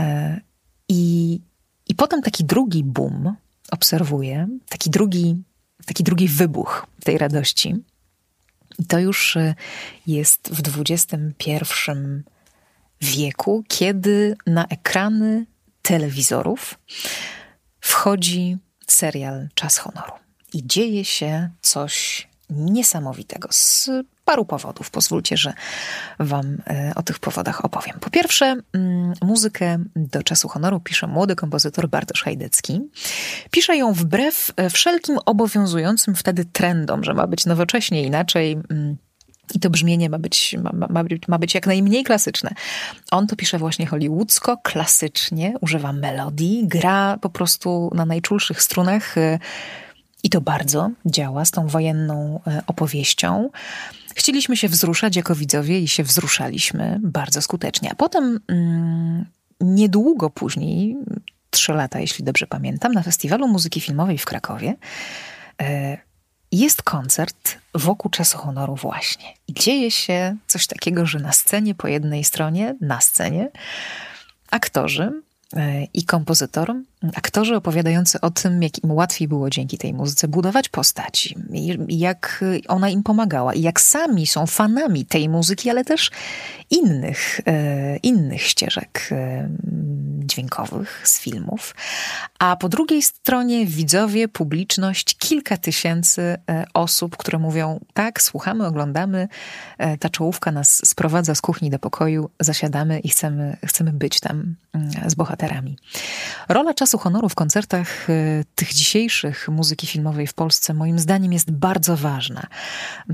E, 0.00 0.40
I, 0.88 1.40
i 1.88 1.94
potem 1.94 2.22
taki 2.22 2.44
drugi 2.44 2.84
boom 2.84 3.36
obserwuję, 3.70 4.48
taki 4.68 4.90
drugi, 4.90 5.42
taki 5.86 6.04
drugi 6.04 6.28
wybuch 6.28 6.86
tej 7.04 7.18
radości 7.18 7.76
i 8.78 8.86
to 8.86 8.98
już 8.98 9.36
e, 9.36 9.54
jest 10.06 10.48
w 10.52 10.80
XXI 10.80 11.54
wieku, 13.00 13.64
kiedy 13.68 14.36
na 14.46 14.66
ekrany 14.66 15.46
telewizorów 15.82 16.78
wchodzi 17.80 18.56
serial 18.86 19.48
Czas 19.54 19.78
Honoru. 19.78 20.12
I 20.52 20.66
dzieje 20.66 21.04
się 21.04 21.50
coś 21.60 22.28
niesamowitego 22.50 23.48
z 23.52 23.90
paru 24.24 24.44
powodów. 24.44 24.90
Pozwólcie, 24.90 25.36
że 25.36 25.52
Wam 26.18 26.58
e, 26.66 26.92
o 26.96 27.02
tych 27.02 27.18
powodach 27.18 27.64
opowiem. 27.64 27.96
Po 28.00 28.10
pierwsze, 28.10 28.56
mm, 28.72 29.12
muzykę 29.22 29.78
do 29.96 30.22
czasu 30.22 30.48
honoru 30.48 30.80
pisze 30.80 31.06
młody 31.06 31.36
kompozytor 31.36 31.88
Bartosz 31.88 32.22
Hajdecki. 32.22 32.80
Pisze 33.50 33.76
ją 33.76 33.92
wbrew 33.92 34.50
e, 34.56 34.70
wszelkim 34.70 35.18
obowiązującym 35.26 36.14
wtedy 36.14 36.44
trendom, 36.44 37.04
że 37.04 37.14
ma 37.14 37.26
być 37.26 37.46
nowocześnie 37.46 38.02
inaczej. 38.02 38.52
Mm, 38.52 38.96
I 39.54 39.60
to 39.60 39.70
brzmienie 39.70 40.10
ma 40.10 40.18
być, 40.18 40.56
ma, 40.62 40.88
ma, 40.88 41.04
ma 41.28 41.38
być 41.38 41.54
jak 41.54 41.66
najmniej 41.66 42.04
klasyczne. 42.04 42.50
On 43.10 43.26
to 43.26 43.36
pisze 43.36 43.58
właśnie 43.58 43.86
hollywoodzko, 43.86 44.56
klasycznie, 44.56 45.54
używa 45.60 45.92
melodii, 45.92 46.68
gra 46.68 47.18
po 47.20 47.30
prostu 47.30 47.90
na 47.94 48.06
najczulszych 48.06 48.62
strunach 48.62 49.18
e, 49.18 49.38
i 50.24 50.30
to 50.30 50.40
bardzo 50.40 50.90
działa 51.06 51.44
z 51.44 51.50
tą 51.50 51.66
wojenną 51.66 52.40
opowieścią. 52.66 53.50
Chcieliśmy 54.14 54.56
się 54.56 54.68
wzruszać 54.68 55.16
jako 55.16 55.34
widzowie 55.34 55.80
i 55.80 55.88
się 55.88 56.04
wzruszaliśmy 56.04 57.00
bardzo 57.02 57.42
skutecznie. 57.42 57.92
A 57.92 57.94
potem 57.94 58.40
mm, 58.48 59.24
niedługo 59.60 60.30
później, 60.30 60.96
trzy 61.50 61.72
lata, 61.72 62.00
jeśli 62.00 62.24
dobrze 62.24 62.46
pamiętam, 62.46 62.92
na 62.92 63.02
Festiwalu 63.02 63.48
Muzyki 63.48 63.80
Filmowej 63.80 64.18
w 64.18 64.24
Krakowie 64.24 64.74
e, 65.62 65.98
jest 66.52 66.82
koncert 66.82 67.58
wokół 67.74 68.10
czasu 68.10 68.38
honoru 68.38 68.76
właśnie. 68.76 69.26
I 69.48 69.54
dzieje 69.54 69.90
się 69.90 70.36
coś 70.46 70.66
takiego, 70.66 71.06
że 71.06 71.18
na 71.18 71.32
scenie 71.32 71.74
po 71.74 71.88
jednej 71.88 72.24
stronie, 72.24 72.76
na 72.80 73.00
scenie, 73.00 73.50
aktorzy 74.50 75.22
E, 75.56 75.84
i 75.94 76.04
kompozytor, 76.04 76.74
aktorzy 77.14 77.56
opowiadający 77.56 78.20
o 78.20 78.30
tym, 78.30 78.62
jak 78.62 78.84
im 78.84 78.92
łatwiej 78.92 79.28
było 79.28 79.50
dzięki 79.50 79.78
tej 79.78 79.94
muzyce 79.94 80.28
budować 80.28 80.68
postaci, 80.68 81.36
jak 81.88 82.44
ona 82.68 82.88
im 82.88 83.02
pomagała 83.02 83.54
i 83.54 83.62
jak 83.62 83.80
sami 83.80 84.26
są 84.26 84.46
fanami 84.46 85.06
tej 85.06 85.28
muzyki, 85.28 85.70
ale 85.70 85.84
też 85.84 86.10
innych, 86.70 87.40
e, 87.46 87.96
innych 87.96 88.42
ścieżek 88.42 89.08
e, 89.12 89.48
dźwiękowych 90.24 91.02
z 91.04 91.20
filmów. 91.20 91.74
A 92.38 92.56
po 92.56 92.68
drugiej 92.68 93.02
stronie 93.02 93.66
widzowie, 93.66 94.28
publiczność, 94.28 95.16
kilka 95.18 95.56
tysięcy 95.56 96.36
osób, 96.74 97.16
które 97.16 97.38
mówią: 97.38 97.80
tak, 97.94 98.22
słuchamy, 98.22 98.66
oglądamy, 98.66 99.28
ta 100.00 100.08
czołówka 100.08 100.52
nas 100.52 100.86
sprowadza 100.88 101.34
z 101.34 101.40
kuchni 101.40 101.70
do 101.70 101.78
pokoju, 101.78 102.30
zasiadamy 102.40 103.00
i 103.00 103.08
chcemy, 103.08 103.56
chcemy 103.66 103.92
być 103.92 104.20
tam 104.20 104.54
mm, 104.72 104.90
z 105.10 105.14
bohaterami. 105.14 105.76
Rola 106.48 106.74
czasu 106.74 106.91
honoru 106.98 107.28
w 107.28 107.34
koncertach 107.34 108.10
y, 108.10 108.44
tych 108.54 108.72
dzisiejszych 108.72 109.48
muzyki 109.48 109.86
filmowej 109.86 110.26
w 110.26 110.34
Polsce 110.34 110.74
moim 110.74 110.98
zdaniem 110.98 111.32
jest 111.32 111.50
bardzo 111.50 111.96
ważna. 111.96 112.46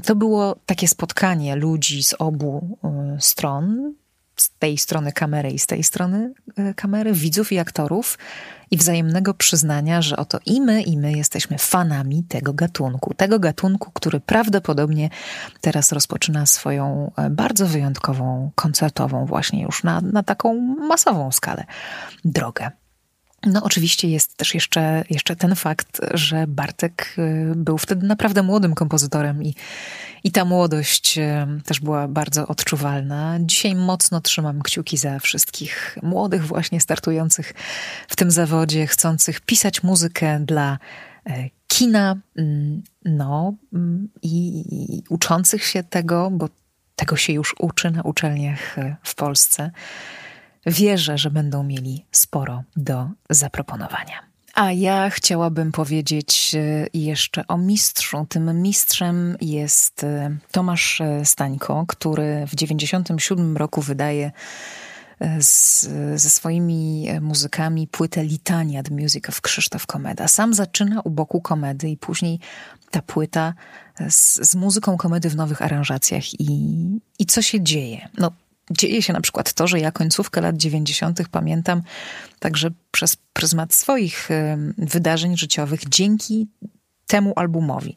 To 0.05 0.17
było 0.17 0.57
takie 0.67 0.89
spotkanie 0.89 1.57
ludzi 1.57 2.03
z 2.03 2.15
obu 2.19 2.79
y, 3.17 3.21
stron, 3.21 3.95
z 4.41 4.51
tej 4.59 4.79
strony 4.79 5.13
kamery 5.13 5.51
i 5.51 5.59
z 5.59 5.67
tej 5.67 5.83
strony 5.83 6.33
y, 6.59 6.75
kamery, 6.75 7.13
widzów 7.13 7.53
i 7.53 7.59
aktorów 7.59 8.19
i 8.71 8.77
wzajemnego 8.77 9.35
przyznania, 9.35 10.03
że 10.03 10.17
oto 10.17 10.39
i 10.47 10.61
my, 10.61 10.83
i 10.83 10.99
my 10.99 11.13
jesteśmy 11.13 11.59
fanami 11.59 12.25
tego 12.25 12.53
gatunku. 12.53 13.15
Tego 13.15 13.39
gatunku, 13.39 13.91
który 13.91 14.21
prawdopodobnie 14.21 15.11
teraz 15.61 15.93
rozpoczyna 15.93 16.47
swoją 16.47 17.13
e, 17.17 17.31
bardzo 17.31 17.67
wyjątkową, 17.67 18.51
koncertową, 18.55 19.27
właśnie 19.27 19.63
już 19.63 19.85
na, 19.85 20.01
na 20.01 20.23
taką 20.23 20.55
masową 20.89 21.33
skalę 21.33 21.65
drogę. 22.25 22.71
No, 23.47 23.63
oczywiście 23.63 24.09
jest 24.09 24.37
też 24.37 24.55
jeszcze, 24.55 25.05
jeszcze 25.11 25.37
ten 25.37 25.55
fakt, 25.55 26.01
że 26.15 26.47
Bartek 26.47 27.15
y, 27.19 27.53
był 27.57 27.79
wtedy 27.79 28.07
naprawdę 28.07 28.43
młodym 28.43 28.75
kompozytorem 28.75 29.43
i, 29.43 29.55
i 30.25 30.33
ta 30.33 30.45
młodość 30.45 31.19
y, 31.19 31.63
też 31.65 31.81
była 31.81 32.09
bardzo 32.09 32.47
odczuwalna. 32.47 33.39
Dzisiaj 33.41 33.75
mocno 33.75 34.21
trzymam 34.21 34.63
kciuki 34.63 34.97
za 34.97 35.19
wszystkich 35.19 35.99
młodych, 36.03 36.47
właśnie 36.47 36.81
startujących 36.81 37.55
w 38.09 38.17
tym 38.17 38.31
zawodzie, 38.31 38.87
chcących 38.87 39.41
pisać 39.41 39.83
muzykę 39.83 40.41
dla 40.41 40.79
e, 41.27 41.51
kina, 41.67 42.17
mm, 42.37 42.83
no 43.05 43.55
mm, 43.73 44.09
i, 44.23 44.65
i 44.97 45.03
uczących 45.09 45.65
się 45.65 45.83
tego, 45.83 46.31
bo 46.31 46.49
tego 46.97 47.17
się 47.17 47.33
już 47.33 47.55
uczy 47.59 47.91
na 47.91 48.03
uczelniach 48.03 48.79
e, 48.79 48.97
w 49.03 49.15
Polsce 49.15 49.71
wierzę, 50.71 51.19
że 51.19 51.31
będą 51.31 51.63
mieli 51.63 52.07
sporo 52.13 52.63
do 52.77 53.09
zaproponowania. 53.31 54.29
A 54.55 54.73
ja 54.73 55.11
chciałabym 55.11 55.73
powiedzieć 55.73 56.55
e, 56.55 56.87
jeszcze 56.95 57.47
o 57.47 57.59
mistrzu. 57.59 58.27
Tym 58.29 58.63
mistrzem 58.63 59.37
jest 59.41 60.05
e, 60.05 60.37
Tomasz 60.51 61.01
e, 61.01 61.25
Stańko, 61.25 61.85
który 61.89 62.47
w 62.47 62.55
97 62.55 63.57
roku 63.57 63.83
wydaje 63.83 64.33
z, 65.41 65.81
ze 66.21 66.31
swoimi 66.31 67.09
muzykami 67.21 67.87
płytę 67.87 68.25
Litania 68.25 68.83
The 68.83 68.95
Music 68.95 69.29
of 69.29 69.41
Krzysztof 69.41 69.87
Komeda. 69.87 70.29
Sam 70.29 70.55
zaczyna 70.55 71.01
u 71.01 71.11
boku 71.11 71.41
komedy 71.41 71.89
i 71.89 71.97
później 71.97 72.41
ta 72.91 73.03
płyta 73.03 73.55
z, 74.09 74.51
z 74.51 74.55
muzyką 74.55 74.97
komedy 74.97 75.31
w 75.31 75.37
nowych 75.37 75.63
aranżacjach 75.63 76.41
i, 76.41 76.87
i 77.19 77.27
co 77.27 77.43
się 77.43 77.63
dzieje? 77.63 78.09
No, 78.19 78.31
dzieje 78.71 79.03
się 79.03 79.13
na 79.13 79.21
przykład 79.21 79.53
to, 79.53 79.67
że 79.67 79.81
ja 79.81 79.93
końcówkę 79.93 80.41
lat 80.41 80.57
90. 80.57 81.29
pamiętam 81.31 81.83
także 82.39 82.71
przez 82.91 83.17
pryzmat 83.33 83.75
swoich 83.75 84.29
wydarzeń 84.79 85.37
życiowych 85.37 85.81
dzięki 85.89 86.49
temu 87.07 87.33
albumowi, 87.37 87.97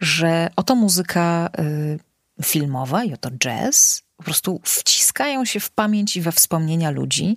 że 0.00 0.50
oto 0.56 0.74
muzyka 0.74 1.50
y, 1.58 2.44
filmowa 2.44 3.04
i 3.04 3.12
oto 3.12 3.30
jazz 3.30 4.02
po 4.16 4.24
prostu 4.24 4.60
wciskają 4.64 5.44
się 5.44 5.60
w 5.60 5.70
pamięć 5.70 6.16
i 6.16 6.20
we 6.20 6.32
wspomnienia 6.32 6.90
ludzi 6.90 7.36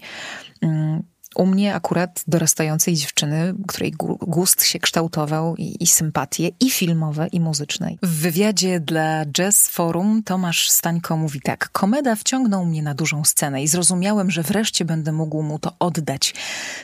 u 1.37 1.45
mnie 1.45 1.75
akurat 1.75 2.23
dorastającej 2.27 2.95
dziewczyny, 2.95 3.53
której 3.67 3.93
gust 4.21 4.63
się 4.63 4.79
kształtował 4.79 5.55
i, 5.55 5.83
i 5.83 5.87
sympatie, 5.87 6.49
i 6.59 6.69
filmowe, 6.69 7.27
i 7.27 7.39
muzyczne. 7.39 7.91
W 8.03 8.21
wywiadzie 8.21 8.79
dla 8.79 9.25
Jazz 9.25 9.67
Forum 9.67 10.23
Tomasz 10.23 10.69
Stańko 10.69 11.17
mówi 11.17 11.41
tak. 11.41 11.69
Komeda 11.69 12.15
wciągnął 12.15 12.65
mnie 12.65 12.83
na 12.83 12.93
dużą 12.93 13.23
scenę 13.23 13.63
i 13.63 13.67
zrozumiałem, 13.67 14.31
że 14.31 14.43
wreszcie 14.43 14.85
będę 14.85 15.11
mógł 15.11 15.43
mu 15.43 15.59
to 15.59 15.75
oddać. 15.79 16.33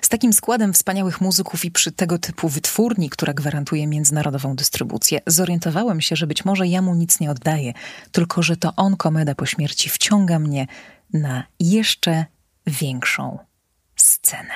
Z 0.01 0.09
takim 0.09 0.33
składem 0.33 0.73
wspaniałych 0.73 1.21
muzyków 1.21 1.65
i 1.65 1.71
przy 1.71 1.91
tego 1.91 2.19
typu 2.19 2.49
wytwórni, 2.49 3.09
która 3.09 3.33
gwarantuje 3.33 3.87
międzynarodową 3.87 4.55
dystrybucję, 4.55 5.21
zorientowałem 5.27 6.01
się, 6.01 6.15
że 6.15 6.27
być 6.27 6.45
może 6.45 6.67
ja 6.67 6.81
mu 6.81 6.95
nic 6.95 7.19
nie 7.19 7.31
oddaję, 7.31 7.73
tylko 8.11 8.43
że 8.43 8.57
to 8.57 8.73
on, 8.75 8.97
komeda 8.97 9.35
po 9.35 9.45
śmierci, 9.45 9.89
wciąga 9.89 10.39
mnie 10.39 10.67
na 11.13 11.43
jeszcze 11.59 12.25
większą 12.67 13.52
scenę. 14.23 14.53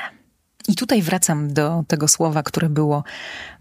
I 0.68 0.76
tutaj 0.76 1.02
wracam 1.02 1.54
do 1.54 1.84
tego 1.88 2.08
słowa, 2.08 2.44
które 2.44 2.70
było 2.70 3.04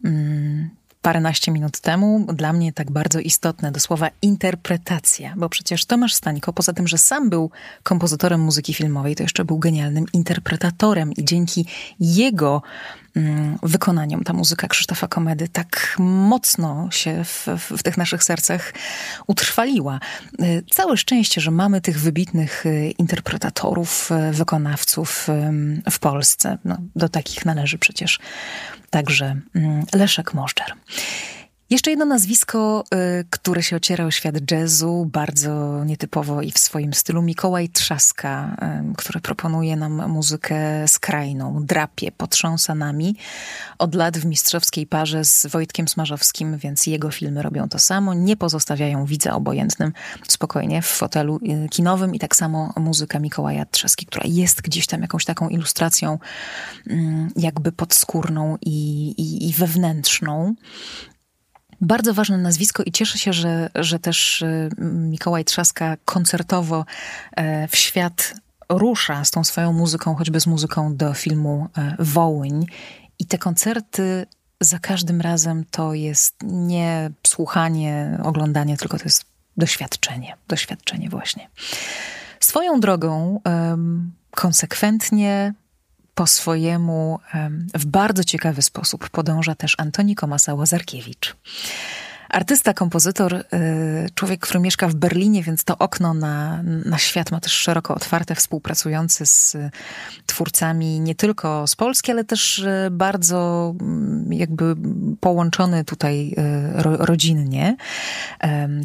mm, 0.04 0.70
paręnaście 1.02 1.52
minut 1.52 1.80
temu, 1.80 2.26
dla 2.34 2.52
mnie 2.52 2.72
tak 2.72 2.90
bardzo 2.90 3.20
istotne, 3.20 3.72
do 3.72 3.80
słowa 3.80 4.10
interpretacja, 4.22 5.34
bo 5.36 5.48
przecież 5.48 5.84
Tomasz 5.84 6.14
Stańko, 6.14 6.52
poza 6.52 6.72
tym, 6.72 6.88
że 6.88 6.98
sam 6.98 7.30
był 7.30 7.50
kompozytorem 7.82 8.40
muzyki 8.40 8.74
filmowej, 8.74 9.16
to 9.16 9.22
jeszcze 9.22 9.44
był 9.44 9.58
genialnym 9.58 10.06
interpretatorem 10.12 11.12
i 11.12 11.24
dzięki 11.24 11.66
jego 12.00 12.62
mm, 13.16 13.58
wykonaniom 13.62 14.24
ta 14.24 14.32
muzyka 14.32 14.68
Krzysztofa 14.68 15.08
Komedy 15.08 15.48
tak 15.48 15.96
mocno 15.98 16.88
się 16.90 17.24
w, 17.24 17.46
w, 17.58 17.82
tych 17.82 17.96
naszych 17.96 18.24
sercach 18.24 18.72
utrwaliła. 19.26 20.00
Y, 20.42 20.62
całe 20.70 20.96
szczęście, 20.96 21.40
że 21.40 21.50
mamy 21.50 21.80
tych 21.80 22.00
wybitnych 22.00 22.66
y, 22.66 22.94
interpretatorów, 22.98 24.10
y, 24.30 24.32
wykonawców 24.32 25.28
w 25.90 25.98
Polsce. 25.98 26.58
No, 26.64 26.76
do 26.96 27.08
takich 27.08 27.44
należy 27.44 27.78
przecież 27.78 28.18
także 28.90 29.36
mm, 29.54 29.84
Leszek 29.94 30.34
Możdżer. 30.34 30.72
Jeszcze 31.70 31.90
jedno 31.90 32.04
nazwisko, 32.04 32.84
y, 33.20 33.24
które 33.30 33.62
się 33.62 33.76
ociera 33.76 34.04
o 34.04 34.10
świat 34.10 34.50
jazzu, 34.50 35.08
bardzo 35.12 35.84
nietypowo 35.84 36.42
i 36.42 36.50
w 36.50 36.58
swoim 36.58 36.94
stylu. 36.94 37.22
Mikołaj 37.22 37.68
Trzaska, 37.68 38.56
y, 38.90 38.94
który 38.94 39.20
proponuje 39.20 39.76
nam 39.76 40.08
muzykę 40.08 40.88
skrajną, 40.88 41.64
drapie, 41.64 42.12
potrząsa 42.12 42.74
nami. 42.74 43.16
Od 43.78 43.94
lat 43.94 44.18
w 44.18 44.24
mistrzowskiej 44.24 44.86
parze 44.86 45.24
z 45.24 45.46
Wojtkiem 45.46 45.88
Smarzowskim, 45.88 46.58
więc 46.58 46.86
jego 46.86 47.10
filmy 47.10 47.42
robią 47.42 47.68
to 47.68 47.78
samo. 47.78 48.14
Nie 48.14 48.36
pozostawiają 48.36 49.04
widza 49.04 49.34
obojętnym 49.34 49.92
spokojnie 50.28 50.82
w 50.82 50.86
fotelu 50.86 51.40
y, 51.64 51.68
kinowym 51.68 52.14
i 52.14 52.18
tak 52.18 52.36
samo 52.36 52.72
muzyka 52.76 53.18
Mikołaja 53.18 53.66
Trzaski, 53.66 54.06
która 54.06 54.24
jest 54.26 54.62
gdzieś 54.62 54.86
tam 54.86 55.02
jakąś 55.02 55.24
taką 55.24 55.48
ilustracją 55.48 56.18
jakby 57.36 57.72
podskórną 57.72 58.56
i, 58.60 59.08
i, 59.10 59.48
i 59.48 59.52
wewnętrzną. 59.52 60.54
Bardzo 61.80 62.14
ważne 62.14 62.38
nazwisko 62.38 62.82
i 62.82 62.92
cieszę 62.92 63.18
się, 63.18 63.32
że, 63.32 63.70
że 63.74 63.98
też 63.98 64.42
y, 64.42 64.70
Mikołaj 64.80 65.44
Trzaska 65.44 65.96
koncertowo 66.04 66.84
e, 67.36 67.68
w 67.68 67.76
świat 67.76 68.34
rusza 68.68 69.24
z 69.24 69.30
tą 69.30 69.44
swoją 69.44 69.72
muzyką, 69.72 70.14
choćby 70.14 70.40
z 70.40 70.46
muzyką 70.46 70.96
do 70.96 71.14
filmu 71.14 71.68
e, 71.78 71.96
Wołyń. 71.98 72.66
I 73.18 73.26
te 73.26 73.38
koncerty 73.38 74.26
za 74.60 74.78
każdym 74.78 75.20
razem 75.20 75.64
to 75.70 75.94
jest 75.94 76.34
nie 76.42 77.10
słuchanie, 77.26 78.18
oglądanie, 78.22 78.76
tylko 78.76 78.98
to 78.98 79.04
jest 79.04 79.24
doświadczenie. 79.56 80.36
Doświadczenie 80.48 81.08
właśnie. 81.10 81.50
Swoją 82.40 82.80
drogą 82.80 83.40
konsekwentnie 84.30 85.54
po 86.16 86.26
swojemu 86.26 87.20
w 87.74 87.86
bardzo 87.86 88.24
ciekawy 88.24 88.62
sposób 88.62 89.10
podąża 89.10 89.54
też 89.54 89.74
Antoni 89.78 90.16
Komasa-Łazarkiewicz. 90.16 91.36
Artysta, 92.28 92.74
kompozytor, 92.74 93.34
y, 93.34 93.44
człowiek, 94.14 94.40
który 94.40 94.60
mieszka 94.60 94.88
w 94.88 94.94
Berlinie, 94.94 95.42
więc 95.42 95.64
to 95.64 95.78
okno 95.78 96.14
na, 96.14 96.62
na 96.62 96.98
świat 96.98 97.30
ma 97.30 97.40
też 97.40 97.52
szeroko 97.52 97.94
otwarte, 97.94 98.34
współpracujący 98.34 99.26
z 99.26 99.56
twórcami 100.26 101.00
nie 101.00 101.14
tylko 101.14 101.66
z 101.66 101.76
Polski, 101.76 102.12
ale 102.12 102.24
też 102.24 102.58
y, 102.58 102.88
bardzo 102.90 103.74
mm, 103.80 104.32
jakby 104.32 104.76
połączony 105.20 105.84
tutaj 105.84 106.34
y, 106.38 106.82
rodzinnie. 106.82 107.76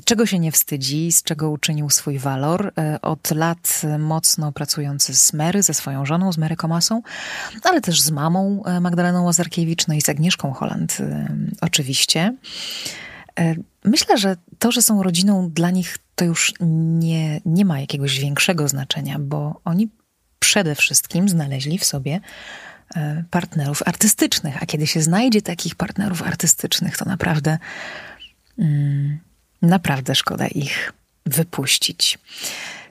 Czego 0.06 0.26
się 0.26 0.40
nie 0.40 0.52
wstydzi, 0.52 1.12
z 1.12 1.24
czego 1.24 1.50
uczynił 1.50 1.90
swój 1.90 2.20
walor. 2.20 2.74
Od 3.02 3.32
lat 3.32 3.82
mocno 4.00 4.52
pracujący 4.52 5.16
z 5.16 5.34
Mary, 5.34 5.64
ze 5.64 5.74
swoją 5.74 6.06
żoną, 6.06 6.34
z 6.34 6.38
Mary 6.38 6.56
Komasą, 6.56 7.02
ale 7.64 7.82
też 7.82 8.02
z 8.02 8.12
mamą 8.12 8.64
Magdaleną 8.82 9.24
Łazarkiewicz, 9.24 9.88
no 9.88 9.94
i 9.94 10.02
z 10.02 10.10
Agnieszką 10.10 10.54
Holland 10.54 10.98
oczywiście. 11.62 12.34
E, 13.40 13.56
myślę, 13.84 14.18
że 14.18 14.38
to, 14.60 14.72
że 14.72 14.82
są 14.82 15.04
rodziną, 15.04 15.50
dla 15.50 15.70
nich 15.70 15.98
to 16.16 16.26
już 16.26 16.54
nie, 16.60 17.42
nie 17.46 17.66
ma 17.66 17.80
jakiegoś 17.80 18.20
większego 18.20 18.68
znaczenia, 18.68 19.20
bo 19.20 19.62
oni 19.66 19.90
przede 20.40 20.76
wszystkim 20.76 21.30
znaleźli 21.30 21.78
w 21.78 21.86
sobie 21.86 22.20
e, 22.96 23.24
partnerów 23.30 23.82
artystycznych. 23.86 24.64
A 24.64 24.66
kiedy 24.66 24.88
się 24.88 25.02
znajdzie 25.02 25.42
takich 25.42 25.76
partnerów 25.76 26.24
artystycznych, 26.24 26.98
to 26.98 27.06
naprawdę, 27.06 27.58
mm, 28.60 29.20
naprawdę 29.62 30.16
szkoda 30.16 30.48
ich 30.48 30.94
wypuścić. 31.26 32.20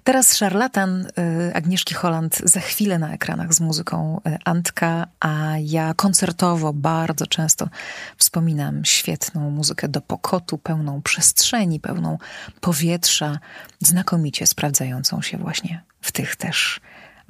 Teraz 0.04 0.36
szarlatan 0.36 1.06
y, 1.06 1.54
Agnieszki 1.54 1.94
Holland 1.94 2.38
za 2.44 2.60
chwilę 2.60 2.98
na 2.98 3.12
ekranach 3.12 3.54
z 3.54 3.60
muzyką 3.60 4.20
y, 4.26 4.38
Antka, 4.44 5.06
a 5.20 5.58
ja 5.58 5.94
koncertowo 5.94 6.72
bardzo 6.72 7.26
często 7.26 7.68
wspominam 8.16 8.84
świetną 8.84 9.50
muzykę 9.50 9.88
do 9.88 10.00
pokotu, 10.00 10.58
pełną 10.58 11.02
przestrzeni, 11.02 11.80
pełną 11.80 12.18
powietrza, 12.60 13.38
znakomicie 13.80 14.46
sprawdzającą 14.46 15.22
się 15.22 15.38
właśnie 15.38 15.82
w 16.00 16.12
tych 16.12 16.36
też 16.36 16.80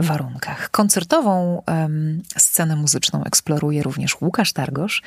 warunkach. 0.00 0.70
Koncertową 0.70 1.62
um, 1.66 2.22
scenę 2.36 2.76
muzyczną 2.76 3.24
eksploruje 3.24 3.82
również 3.82 4.20
Łukasz 4.20 4.52
Targosz, 4.52 5.02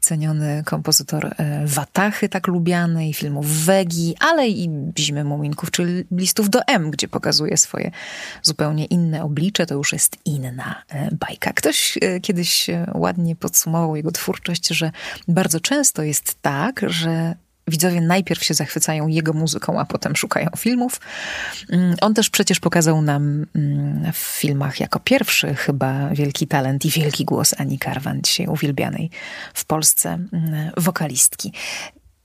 ceniony 0.00 0.62
kompozytor 0.66 1.26
e, 1.26 1.66
Watachy, 1.66 2.28
tak 2.28 2.46
lubiany, 2.46 3.08
i 3.08 3.14
filmów 3.14 3.64
Wegi, 3.64 4.14
ale 4.20 4.48
i 4.48 4.70
Zimy 4.98 5.24
Muminków, 5.24 5.70
czy 5.70 6.06
listów 6.10 6.50
do 6.50 6.60
M, 6.66 6.90
gdzie 6.90 7.08
pokazuje 7.08 7.56
swoje 7.56 7.90
zupełnie 8.42 8.84
inne 8.84 9.24
oblicze. 9.24 9.66
To 9.66 9.74
już 9.74 9.92
jest 9.92 10.16
inna 10.24 10.82
e, 10.88 11.08
bajka. 11.12 11.52
Ktoś 11.52 11.98
e, 12.00 12.20
kiedyś 12.20 12.66
ładnie 12.94 13.36
podsumował 13.36 13.96
jego 13.96 14.12
twórczość, 14.12 14.68
że 14.68 14.92
bardzo 15.28 15.60
często 15.60 16.02
jest 16.02 16.42
tak, 16.42 16.80
że 16.86 17.34
widzowie 17.68 18.00
najpierw 18.00 18.44
się 18.44 18.54
zachwycają 18.54 19.08
jego 19.08 19.32
muzyką, 19.32 19.80
a 19.80 19.84
potem 19.84 20.16
szukają 20.16 20.48
filmów. 20.56 21.00
Mm, 21.70 21.96
on 22.00 22.14
też 22.14 22.30
przecież 22.30 22.60
pokazał 22.60 23.02
nam 23.02 23.46
mm, 23.54 24.12
w 24.12 24.16
filmach 24.16 24.80
jako 24.80 25.00
pierwszy 25.00 25.54
chyba 25.54 26.08
wielki 26.08 26.46
talent 26.46 26.84
i 26.84 26.90
wielki 26.90 27.24
głos 27.24 27.54
Ani 27.58 27.78
Karwan, 27.78 28.22
dzisiaj 28.22 28.46
uwielbianej 28.46 29.10
w 29.54 29.64
Polsce 29.64 30.08
mm, 30.32 30.70
wokalistki. 30.76 31.52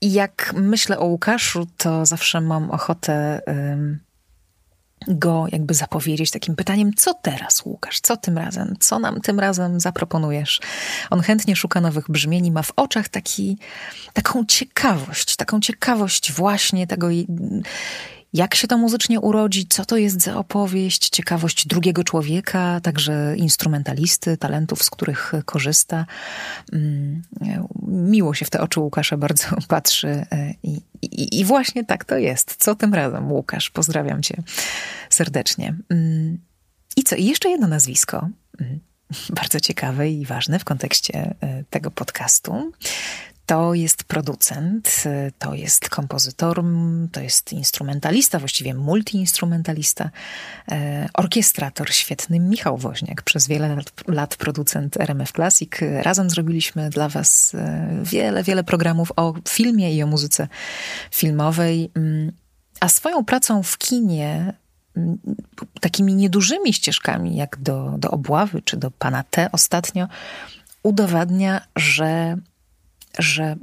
Jak 0.02 0.52
myślę 0.56 0.98
o 0.98 1.04
Łukaszu, 1.04 1.66
to 1.76 2.06
zawsze 2.06 2.40
mam 2.40 2.70
ochotę 2.70 3.40
go 5.08 5.46
jakby 5.52 5.74
zapowiedzieć 5.74 6.30
takim 6.30 6.56
pytaniem, 6.56 6.94
co 6.94 7.14
teraz, 7.14 7.62
Łukasz, 7.64 8.00
co 8.00 8.16
tym 8.16 8.38
razem, 8.38 8.74
co 8.80 8.98
nam 8.98 9.20
tym 9.20 9.40
razem 9.40 9.80
zaproponujesz? 9.80 10.60
On 11.10 11.20
chętnie 11.20 11.56
szuka 11.56 11.80
nowych 11.80 12.10
brzmień 12.10 12.46
i 12.46 12.52
ma 12.52 12.62
w 12.62 12.72
oczach 12.76 13.08
taki, 13.08 13.58
taką 14.12 14.44
ciekawość, 14.44 15.36
taką 15.36 15.60
ciekawość 15.60 16.32
właśnie 16.32 16.86
tego, 16.86 17.08
jak 18.32 18.54
się 18.54 18.68
to 18.68 18.78
muzycznie 18.78 19.20
urodzi, 19.20 19.66
co 19.66 19.84
to 19.84 19.96
jest 19.96 20.22
za 20.22 20.36
opowieść, 20.36 21.08
ciekawość 21.08 21.66
drugiego 21.66 22.04
człowieka, 22.04 22.80
także 22.82 23.34
instrumentalisty, 23.36 24.36
talentów, 24.36 24.82
z 24.82 24.90
których 24.90 25.32
korzysta. 25.44 26.06
Mm, 26.72 27.22
miło 27.86 28.34
się 28.34 28.44
w 28.44 28.50
te 28.50 28.60
oczy 28.60 28.80
Łukasza 28.80 29.16
bardzo 29.16 29.46
patrzy 29.68 30.08
e, 30.08 30.54
i, 30.62 30.80
i, 31.02 31.40
i 31.40 31.44
właśnie 31.44 31.84
tak 31.84 32.04
to 32.04 32.16
jest. 32.16 32.56
Co 32.58 32.74
tym 32.74 32.94
razem, 32.94 33.32
Łukasz? 33.32 33.70
Pozdrawiam 33.70 34.22
cię 34.22 34.42
serdecznie. 35.10 35.76
Mm, 35.88 36.38
I 36.96 37.02
co? 37.02 37.16
I 37.16 37.24
jeszcze 37.24 37.48
jedno 37.48 37.68
nazwisko 37.68 38.28
mm, 38.60 38.80
bardzo 39.40 39.60
ciekawe 39.60 40.10
i 40.10 40.26
ważne 40.26 40.58
w 40.58 40.64
kontekście 40.64 41.34
e, 41.40 41.64
tego 41.70 41.90
podcastu. 41.90 42.72
To 43.46 43.74
jest 43.74 44.04
producent, 44.04 45.04
to 45.38 45.54
jest 45.54 45.88
kompozytor, 45.88 46.62
to 47.12 47.20
jest 47.20 47.52
instrumentalista, 47.52 48.38
właściwie 48.38 48.74
multiinstrumentalista, 48.74 50.10
e, 50.70 51.08
orkiestrator 51.14 51.92
świetny 51.92 52.40
Michał 52.40 52.78
Woźniak, 52.78 53.22
przez 53.22 53.48
wiele 53.48 53.76
lat, 54.08 54.36
producent 54.36 54.96
RMF 54.96 55.32
Classic. 55.32 55.70
Razem 56.02 56.30
zrobiliśmy 56.30 56.90
dla 56.90 57.08
Was 57.08 57.54
e, 57.54 57.88
wiele, 58.02 58.42
wiele 58.42 58.64
programów 58.64 59.12
o 59.16 59.34
filmie 59.48 59.94
i 59.94 60.02
o 60.02 60.06
muzyce 60.06 60.48
filmowej. 61.10 61.90
Mm, 61.94 62.32
a 62.80 62.88
swoją 62.88 63.24
pracą 63.24 63.62
w 63.62 63.78
kinie 63.78 64.52
mm, 64.96 65.18
takimi 65.80 66.14
niedużymi 66.14 66.72
ścieżkami, 66.72 67.36
jak 67.36 67.56
do, 67.56 67.94
do 67.98 68.10
obławy 68.10 68.62
czy 68.62 68.76
do 68.76 68.90
pana 68.90 69.22
T 69.22 69.48
ostatnio, 69.52 70.08
udowadnia, 70.82 71.60
że 71.76 72.36
że 73.18 73.56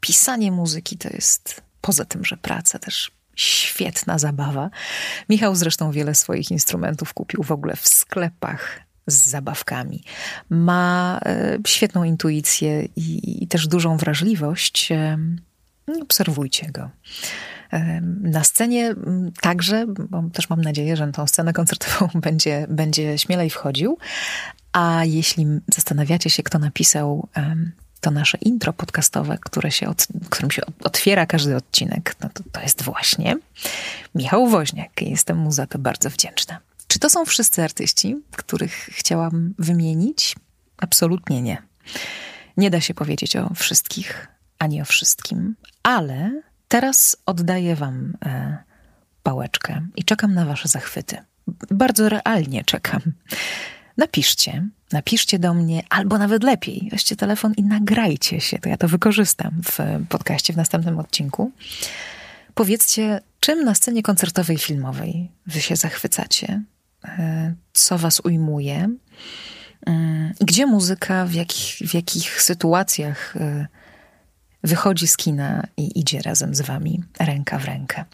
pisanie 0.00 0.52
muzyki 0.52 0.98
to 0.98 1.08
jest, 1.08 1.62
poza 1.80 2.04
tym, 2.04 2.24
że 2.24 2.36
praca 2.36 2.78
też 2.78 3.10
świetna 3.36 4.18
zabawa. 4.18 4.70
Michał 5.28 5.54
zresztą 5.54 5.90
wiele 5.90 6.14
swoich 6.14 6.50
instrumentów 6.50 7.14
kupił 7.14 7.42
w 7.42 7.52
ogóle 7.52 7.76
w 7.76 7.88
sklepach 7.88 8.80
z 9.06 9.26
zabawkami. 9.26 10.02
Ma 10.50 11.20
e, 11.26 11.58
świetną 11.66 12.04
intuicję 12.04 12.88
i, 12.96 13.42
i 13.42 13.46
też 13.48 13.68
dużą 13.68 13.96
wrażliwość. 13.96 14.92
E, 14.92 15.18
obserwujcie 16.02 16.70
go. 16.70 16.90
E, 17.72 18.00
na 18.22 18.44
scenie 18.44 18.94
także, 19.40 19.86
bo 19.86 20.22
też 20.32 20.50
mam 20.50 20.60
nadzieję, 20.60 20.96
że 20.96 21.06
na 21.06 21.12
tą 21.12 21.26
scenę 21.26 21.52
koncertową 21.52 22.08
będzie, 22.20 22.66
będzie 22.70 23.18
śmielej 23.18 23.50
wchodził. 23.50 23.98
A 24.72 25.04
jeśli 25.04 25.46
zastanawiacie 25.74 26.30
się, 26.30 26.42
kto 26.42 26.58
napisał 26.58 27.28
to 28.00 28.10
nasze 28.10 28.38
intro 28.38 28.72
podcastowe, 28.72 29.38
które 29.40 29.70
się 29.70 29.88
od, 29.88 30.06
którym 30.30 30.50
się 30.50 30.62
otwiera 30.84 31.26
każdy 31.26 31.56
odcinek, 31.56 32.16
no 32.20 32.28
to, 32.34 32.42
to 32.52 32.60
jest 32.60 32.82
właśnie 32.82 33.36
Michał 34.14 34.46
Woźniak. 34.46 35.02
Jestem 35.02 35.38
mu 35.38 35.52
za 35.52 35.66
to 35.66 35.78
bardzo 35.78 36.10
wdzięczna. 36.10 36.58
Czy 36.86 36.98
to 36.98 37.10
są 37.10 37.24
wszyscy 37.24 37.62
artyści, 37.62 38.16
których 38.36 38.72
chciałam 38.72 39.54
wymienić? 39.58 40.36
Absolutnie 40.76 41.42
nie. 41.42 41.62
Nie 42.56 42.70
da 42.70 42.80
się 42.80 42.94
powiedzieć 42.94 43.36
o 43.36 43.54
wszystkich, 43.54 44.28
ani 44.58 44.82
o 44.82 44.84
wszystkim, 44.84 45.56
ale 45.82 46.42
teraz 46.68 47.16
oddaję 47.26 47.76
Wam 47.76 48.16
e, 48.24 48.58
pałeczkę 49.22 49.86
i 49.96 50.04
czekam 50.04 50.34
na 50.34 50.44
Wasze 50.44 50.68
zachwyty. 50.68 51.16
Bardzo 51.70 52.08
realnie 52.08 52.64
czekam. 52.64 53.00
Napiszcie, 53.96 54.68
napiszcie 54.92 55.38
do 55.38 55.54
mnie, 55.54 55.82
albo 55.90 56.18
nawet 56.18 56.42
lepiej, 56.42 56.88
weźcie 56.90 57.16
telefon 57.16 57.54
i 57.56 57.62
nagrajcie 57.62 58.40
się. 58.40 58.58
To 58.58 58.68
ja 58.68 58.76
to 58.76 58.88
wykorzystam 58.88 59.60
w 59.64 59.78
podcaście 60.08 60.52
w 60.52 60.56
następnym 60.56 60.98
odcinku. 60.98 61.52
Powiedzcie, 62.54 63.20
czym 63.40 63.64
na 63.64 63.74
scenie 63.74 64.02
koncertowej, 64.02 64.58
filmowej 64.58 65.30
wy 65.46 65.60
się 65.60 65.76
zachwycacie, 65.76 66.62
e, 67.04 67.54
co 67.72 67.98
was 67.98 68.20
ujmuje, 68.20 68.90
mm, 69.86 70.34
gdzie 70.40 70.66
muzyka, 70.66 71.26
w 71.26 71.34
jakich, 71.34 71.88
w 71.88 71.94
jakich 71.94 72.42
sytuacjach 72.42 73.36
e, 73.36 73.66
wychodzi 74.66 75.06
z 75.06 75.16
kina 75.16 75.66
i 75.76 76.00
idzie 76.00 76.22
razem 76.22 76.54
z 76.54 76.60
wami 76.60 77.02
ręka 77.20 77.58
w 77.58 77.64
rękę. 77.64 78.04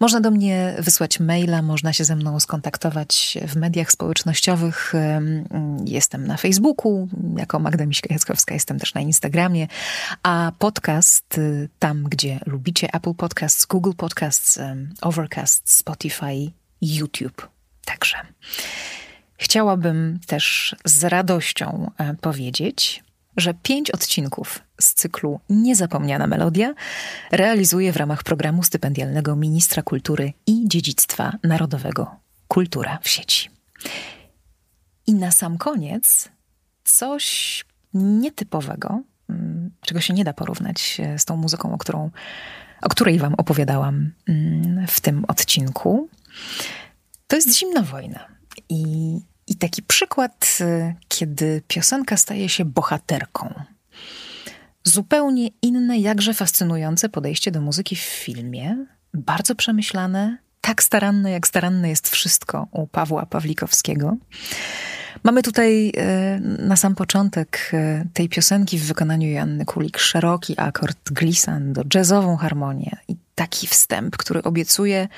Można 0.00 0.20
do 0.20 0.30
mnie 0.30 0.74
wysłać 0.78 1.20
maila, 1.20 1.62
można 1.62 1.92
się 1.92 2.04
ze 2.04 2.16
mną 2.16 2.40
skontaktować 2.40 3.38
w 3.48 3.56
mediach 3.56 3.92
społecznościowych. 3.92 4.92
Jestem 5.84 6.26
na 6.26 6.36
Facebooku 6.36 7.08
jako 7.36 7.58
Magda 7.58 7.84
Miśka-Jackowska, 7.84 8.52
jestem 8.52 8.78
też 8.78 8.94
na 8.94 9.00
Instagramie, 9.00 9.68
a 10.22 10.52
podcast 10.58 11.38
y, 11.38 11.68
tam, 11.78 12.04
gdzie 12.04 12.40
lubicie 12.46 12.88
Apple 12.94 13.14
Podcasts, 13.14 13.66
Google 13.66 13.92
Podcasts, 13.96 14.58
Overcast, 15.00 15.70
Spotify, 15.70 16.50
YouTube. 16.82 17.48
Także 17.84 18.16
chciałabym 19.36 20.20
też 20.26 20.76
z 20.84 21.04
radością 21.04 21.90
e, 21.98 22.14
powiedzieć, 22.14 23.04
że 23.36 23.54
pięć 23.54 23.90
odcinków 23.90 24.62
z 24.80 24.94
cyklu 24.94 25.40
Niezapomniana 25.50 26.26
Melodia 26.26 26.74
realizuje 27.30 27.92
w 27.92 27.96
ramach 27.96 28.22
programu 28.22 28.62
stypendialnego 28.62 29.36
Ministra 29.36 29.82
Kultury 29.82 30.32
i 30.46 30.68
Dziedzictwa 30.68 31.32
Narodowego 31.42 32.16
Kultura 32.48 32.98
w 33.02 33.08
sieci. 33.08 33.50
I 35.06 35.14
na 35.14 35.30
sam 35.30 35.58
koniec 35.58 36.28
coś 36.84 37.64
nietypowego, 37.94 39.02
mm, 39.28 39.70
czego 39.80 40.00
się 40.00 40.14
nie 40.14 40.24
da 40.24 40.32
porównać 40.32 41.00
e, 41.00 41.18
z 41.18 41.24
tą 41.24 41.36
muzyką, 41.36 41.74
o, 41.74 41.78
którą, 41.78 42.10
o 42.82 42.88
której 42.88 43.18
Wam 43.18 43.34
opowiadałam 43.34 44.12
mm, 44.28 44.86
w 44.88 45.00
tym 45.00 45.24
odcinku. 45.28 46.08
To 47.26 47.36
jest 47.36 47.58
Zimna 47.58 47.82
Wojna. 47.82 48.28
I 48.68 48.82
i 49.52 49.56
taki 49.56 49.82
przykład, 49.82 50.58
y, 50.60 50.94
kiedy 51.08 51.62
piosenka 51.68 52.16
staje 52.16 52.48
się 52.48 52.64
bohaterką. 52.64 53.54
Zupełnie 54.84 55.48
inne, 55.62 55.98
jakże 55.98 56.34
fascynujące 56.34 57.08
podejście 57.08 57.50
do 57.50 57.60
muzyki 57.60 57.96
w 57.96 58.00
filmie, 58.00 58.86
bardzo 59.14 59.54
przemyślane, 59.54 60.38
tak 60.60 60.82
staranne, 60.82 61.30
jak 61.30 61.46
staranne 61.46 61.88
jest 61.88 62.08
wszystko 62.08 62.68
u 62.70 62.86
Pawła 62.86 63.26
Pawlikowskiego. 63.26 64.16
Mamy 65.22 65.42
tutaj 65.42 65.88
y, 65.88 65.92
na 66.40 66.76
sam 66.76 66.94
początek 66.94 67.70
y, 67.74 68.08
tej 68.14 68.28
piosenki 68.28 68.78
w 68.78 68.86
wykonaniu 68.86 69.28
Joanny 69.28 69.64
Kulik 69.64 69.98
szeroki 69.98 70.54
akord 70.56 71.10
glissando, 71.10 71.82
jazzową 71.94 72.36
harmonię 72.36 72.96
i 73.08 73.16
taki 73.34 73.66
wstęp, 73.66 74.16
który 74.16 74.42
obiecuje 74.42 75.08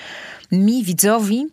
mi, 0.53 0.85
widzowi, 0.85 1.47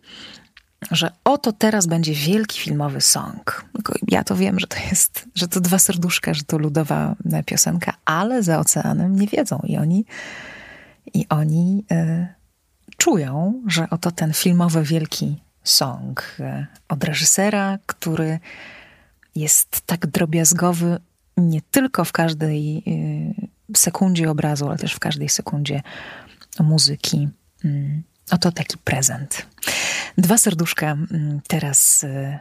że 0.90 1.10
oto 1.24 1.52
teraz 1.52 1.86
będzie 1.86 2.14
wielki 2.14 2.60
filmowy 2.60 3.00
song. 3.00 3.64
Ja 4.08 4.24
to 4.24 4.36
wiem, 4.36 4.60
że 4.60 4.66
to 4.66 4.76
jest, 4.90 5.26
że 5.34 5.48
to 5.48 5.60
dwa 5.60 5.78
serduszka, 5.78 6.34
że 6.34 6.42
to 6.42 6.58
ludowa 6.58 7.14
piosenka, 7.46 7.94
ale 8.04 8.42
za 8.42 8.58
oceanem 8.58 9.16
nie 9.16 9.26
wiedzą 9.26 9.60
i 9.64 9.76
oni, 9.76 10.04
i 11.14 11.26
oni 11.28 11.84
y, 11.92 12.26
czują, 12.96 13.62
że 13.66 13.90
oto 13.90 14.10
ten 14.10 14.32
filmowy 14.32 14.82
wielki 14.82 15.42
song 15.64 16.36
y, 16.40 16.66
od 16.88 17.04
reżysera, 17.04 17.78
który 17.86 18.38
jest 19.34 19.80
tak 19.80 20.06
drobiazgowy 20.06 20.98
nie 21.36 21.60
tylko 21.70 22.04
w 22.04 22.12
każdej 22.12 22.84
sekundzie 23.76 24.30
obrazu, 24.30 24.68
ale 24.68 24.78
też 24.78 24.92
w 24.92 24.98
każdej 24.98 25.28
sekundzie 25.28 25.82
muzyki. 26.60 27.28
Mm. 27.64 28.02
Oto 28.32 28.52
taki 28.52 28.78
prezent. 28.78 29.46
Dwa 30.18 30.38
serduszka 30.38 30.86
mm, 30.86 31.40
teraz 31.48 32.04
y, 32.04 32.38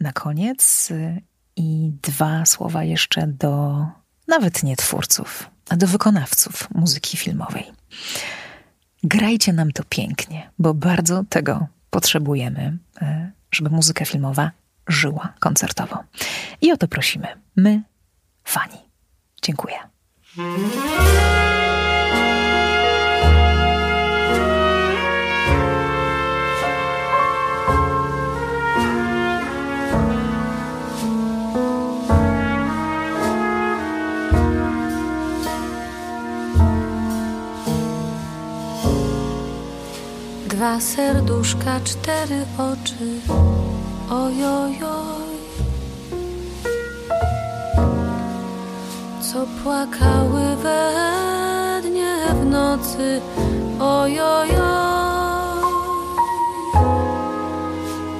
na 0.00 0.12
koniec 0.12 0.90
y, 0.90 1.22
i 1.56 1.92
dwa 2.02 2.46
słowa 2.46 2.84
jeszcze 2.84 3.26
do 3.26 3.84
nawet 4.28 4.62
nie 4.62 4.76
twórców, 4.76 5.50
a 5.68 5.76
do 5.76 5.86
wykonawców 5.86 6.68
muzyki 6.74 7.16
filmowej. 7.16 7.72
Grajcie 9.04 9.52
nam 9.52 9.72
to 9.72 9.82
pięknie, 9.88 10.50
bo 10.58 10.74
bardzo 10.74 11.24
tego 11.28 11.66
potrzebujemy, 11.90 12.78
y, 13.02 13.32
żeby 13.50 13.70
muzyka 13.70 14.04
filmowa 14.04 14.50
żyła 14.88 15.32
koncertowo. 15.40 16.04
I 16.60 16.72
o 16.72 16.76
to 16.76 16.88
prosimy. 16.88 17.28
My, 17.56 17.82
fani. 18.44 18.78
Dziękuję. 19.42 19.76
Dwa 40.62 40.80
serduszka, 40.80 41.80
cztery 41.84 42.44
oczy, 42.58 43.20
ojojoj. 44.10 45.32
Co 49.20 49.46
płakały 49.62 50.56
we 50.62 50.92
dnie 51.82 52.16
w 52.40 52.44
nocy, 52.46 53.20
ojojoj. 53.80 54.48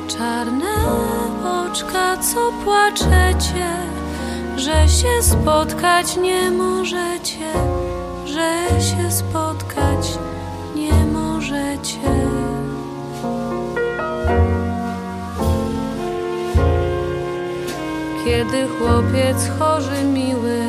Czarne 0.09 0.75
oczka, 1.45 2.17
co 2.17 2.53
płaczecie, 2.65 3.71
że 4.57 4.89
się 4.89 5.23
spotkać 5.23 6.17
nie 6.17 6.51
możecie, 6.51 7.53
że 8.27 8.81
się 8.81 9.11
spotkać 9.11 9.52
Kiedy 18.33 18.69
chłopiec 18.69 19.51
chorzy 19.59 20.05
miły, 20.05 20.61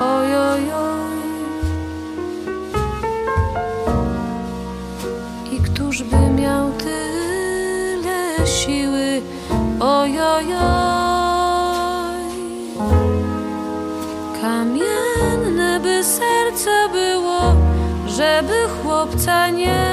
ojojoj. 0.00 1.16
I 5.52 5.60
któż 5.60 6.02
by 6.02 6.30
miał 6.42 6.72
tyle 6.72 8.46
siły, 8.46 9.22
ojojoj. 9.80 10.60
Kamienne 14.42 15.80
by 15.80 16.04
serce 16.04 16.88
było, 16.92 17.40
żeby 18.06 18.54
chłopca 18.82 19.48
nie 19.50 19.89